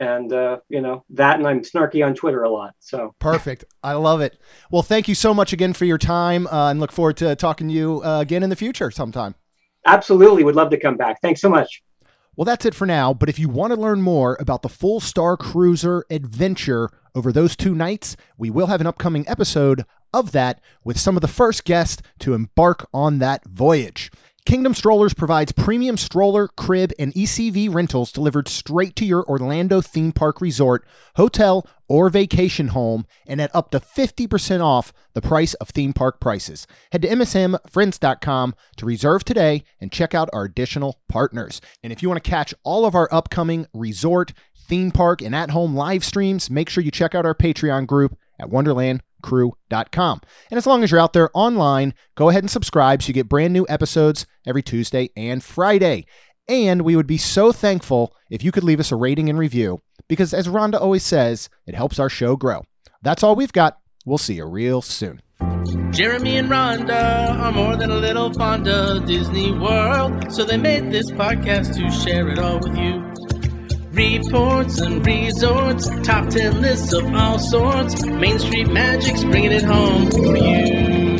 and 0.00 0.32
uh, 0.32 0.58
you 0.68 0.80
know 0.80 1.04
that, 1.10 1.38
and 1.38 1.46
I'm 1.46 1.62
snarky 1.62 2.04
on 2.04 2.14
Twitter 2.14 2.42
a 2.42 2.50
lot. 2.50 2.74
So 2.78 3.14
Perfect. 3.18 3.64
I 3.82 3.94
love 3.94 4.20
it. 4.20 4.38
Well, 4.70 4.82
thank 4.82 5.08
you 5.08 5.14
so 5.14 5.34
much 5.34 5.52
again 5.52 5.72
for 5.72 5.84
your 5.84 5.98
time, 5.98 6.46
uh, 6.46 6.70
and 6.70 6.80
look 6.80 6.92
forward 6.92 7.16
to 7.18 7.34
talking 7.36 7.68
to 7.68 7.74
you 7.74 8.02
uh, 8.04 8.20
again 8.20 8.42
in 8.42 8.50
the 8.50 8.56
future 8.56 8.90
sometime. 8.90 9.34
absolutely 9.86 10.44
would 10.44 10.56
love 10.56 10.70
to 10.70 10.78
come 10.78 10.96
back. 10.96 11.20
Thanks 11.20 11.40
so 11.40 11.48
much. 11.48 11.82
Well, 12.36 12.44
that's 12.44 12.64
it 12.64 12.74
for 12.74 12.86
now. 12.86 13.12
But 13.12 13.28
if 13.28 13.40
you 13.40 13.48
want 13.48 13.72
to 13.72 13.80
learn 13.80 14.00
more 14.00 14.36
about 14.38 14.62
the 14.62 14.68
full 14.68 15.00
Star 15.00 15.36
Cruiser 15.36 16.04
adventure 16.08 16.88
over 17.12 17.32
those 17.32 17.56
two 17.56 17.74
nights, 17.74 18.16
we 18.36 18.48
will 18.48 18.68
have 18.68 18.80
an 18.80 18.86
upcoming 18.86 19.28
episode 19.28 19.84
of 20.14 20.30
that 20.32 20.60
with 20.84 21.00
some 21.00 21.16
of 21.16 21.20
the 21.20 21.26
first 21.26 21.64
guests 21.64 22.00
to 22.20 22.34
embark 22.34 22.88
on 22.94 23.18
that 23.18 23.44
voyage. 23.44 24.12
Kingdom 24.48 24.72
Strollers 24.72 25.12
provides 25.12 25.52
premium 25.52 25.98
stroller, 25.98 26.48
crib, 26.48 26.94
and 26.98 27.12
ECV 27.12 27.70
rentals 27.70 28.10
delivered 28.10 28.48
straight 28.48 28.96
to 28.96 29.04
your 29.04 29.22
Orlando 29.28 29.82
theme 29.82 30.10
park 30.10 30.40
resort, 30.40 30.86
hotel, 31.16 31.66
or 31.86 32.08
vacation 32.08 32.68
home 32.68 33.06
and 33.26 33.42
at 33.42 33.54
up 33.54 33.70
to 33.72 33.78
50% 33.78 34.62
off 34.62 34.94
the 35.12 35.20
price 35.20 35.52
of 35.52 35.68
theme 35.68 35.92
park 35.92 36.18
prices. 36.18 36.66
Head 36.92 37.02
to 37.02 37.08
msmfriends.com 37.08 38.54
to 38.78 38.86
reserve 38.86 39.22
today 39.22 39.64
and 39.82 39.92
check 39.92 40.14
out 40.14 40.30
our 40.32 40.44
additional 40.44 40.98
partners. 41.10 41.60
And 41.82 41.92
if 41.92 42.02
you 42.02 42.08
want 42.08 42.24
to 42.24 42.30
catch 42.30 42.54
all 42.62 42.86
of 42.86 42.94
our 42.94 43.10
upcoming 43.12 43.66
resort, 43.74 44.32
theme 44.56 44.92
park, 44.92 45.20
and 45.20 45.34
at 45.34 45.50
home 45.50 45.74
live 45.74 46.06
streams, 46.06 46.48
make 46.48 46.70
sure 46.70 46.82
you 46.82 46.90
check 46.90 47.14
out 47.14 47.26
our 47.26 47.34
Patreon 47.34 47.86
group 47.86 48.16
at 48.40 48.48
wonderlandcrew.com. 49.22 50.20
And 50.50 50.58
as 50.58 50.66
long 50.66 50.82
as 50.82 50.90
you're 50.90 51.00
out 51.00 51.12
there 51.12 51.30
online, 51.34 51.94
go 52.14 52.28
ahead 52.28 52.42
and 52.42 52.50
subscribe 52.50 53.02
so 53.02 53.08
you 53.08 53.14
get 53.14 53.28
brand 53.28 53.52
new 53.52 53.66
episodes 53.68 54.26
every 54.46 54.62
Tuesday 54.62 55.10
and 55.16 55.42
Friday. 55.42 56.06
And 56.48 56.82
we 56.82 56.96
would 56.96 57.06
be 57.06 57.18
so 57.18 57.52
thankful 57.52 58.14
if 58.30 58.42
you 58.42 58.52
could 58.52 58.64
leave 58.64 58.80
us 58.80 58.92
a 58.92 58.96
rating 58.96 59.28
and 59.28 59.38
review 59.38 59.82
because, 60.08 60.32
as 60.32 60.48
Rhonda 60.48 60.80
always 60.80 61.02
says, 61.02 61.50
it 61.66 61.74
helps 61.74 61.98
our 61.98 62.08
show 62.08 62.36
grow. 62.36 62.62
That's 63.02 63.22
all 63.22 63.36
we've 63.36 63.52
got. 63.52 63.78
We'll 64.06 64.18
see 64.18 64.34
you 64.34 64.46
real 64.46 64.80
soon. 64.80 65.20
Jeremy 65.90 66.38
and 66.38 66.48
Rhonda 66.48 67.38
are 67.38 67.52
more 67.52 67.76
than 67.76 67.90
a 67.90 67.96
little 67.96 68.32
fond 68.32 68.66
of 68.66 69.06
Disney 69.06 69.52
World, 69.52 70.32
so 70.32 70.44
they 70.44 70.56
made 70.56 70.90
this 70.90 71.10
podcast 71.10 71.74
to 71.76 71.90
share 71.90 72.28
it 72.28 72.38
all 72.38 72.58
with 72.58 72.76
you. 72.76 73.37
Reports 73.98 74.78
and 74.78 75.04
resorts, 75.04 75.88
top 76.06 76.28
10 76.28 76.62
lists 76.62 76.92
of 76.92 77.04
all 77.12 77.36
sorts, 77.36 78.00
Main 78.06 78.38
Street 78.38 78.68
Magic's 78.68 79.24
bringing 79.24 79.50
it 79.50 79.64
home 79.64 80.08
for 80.12 80.36
you. 80.36 81.17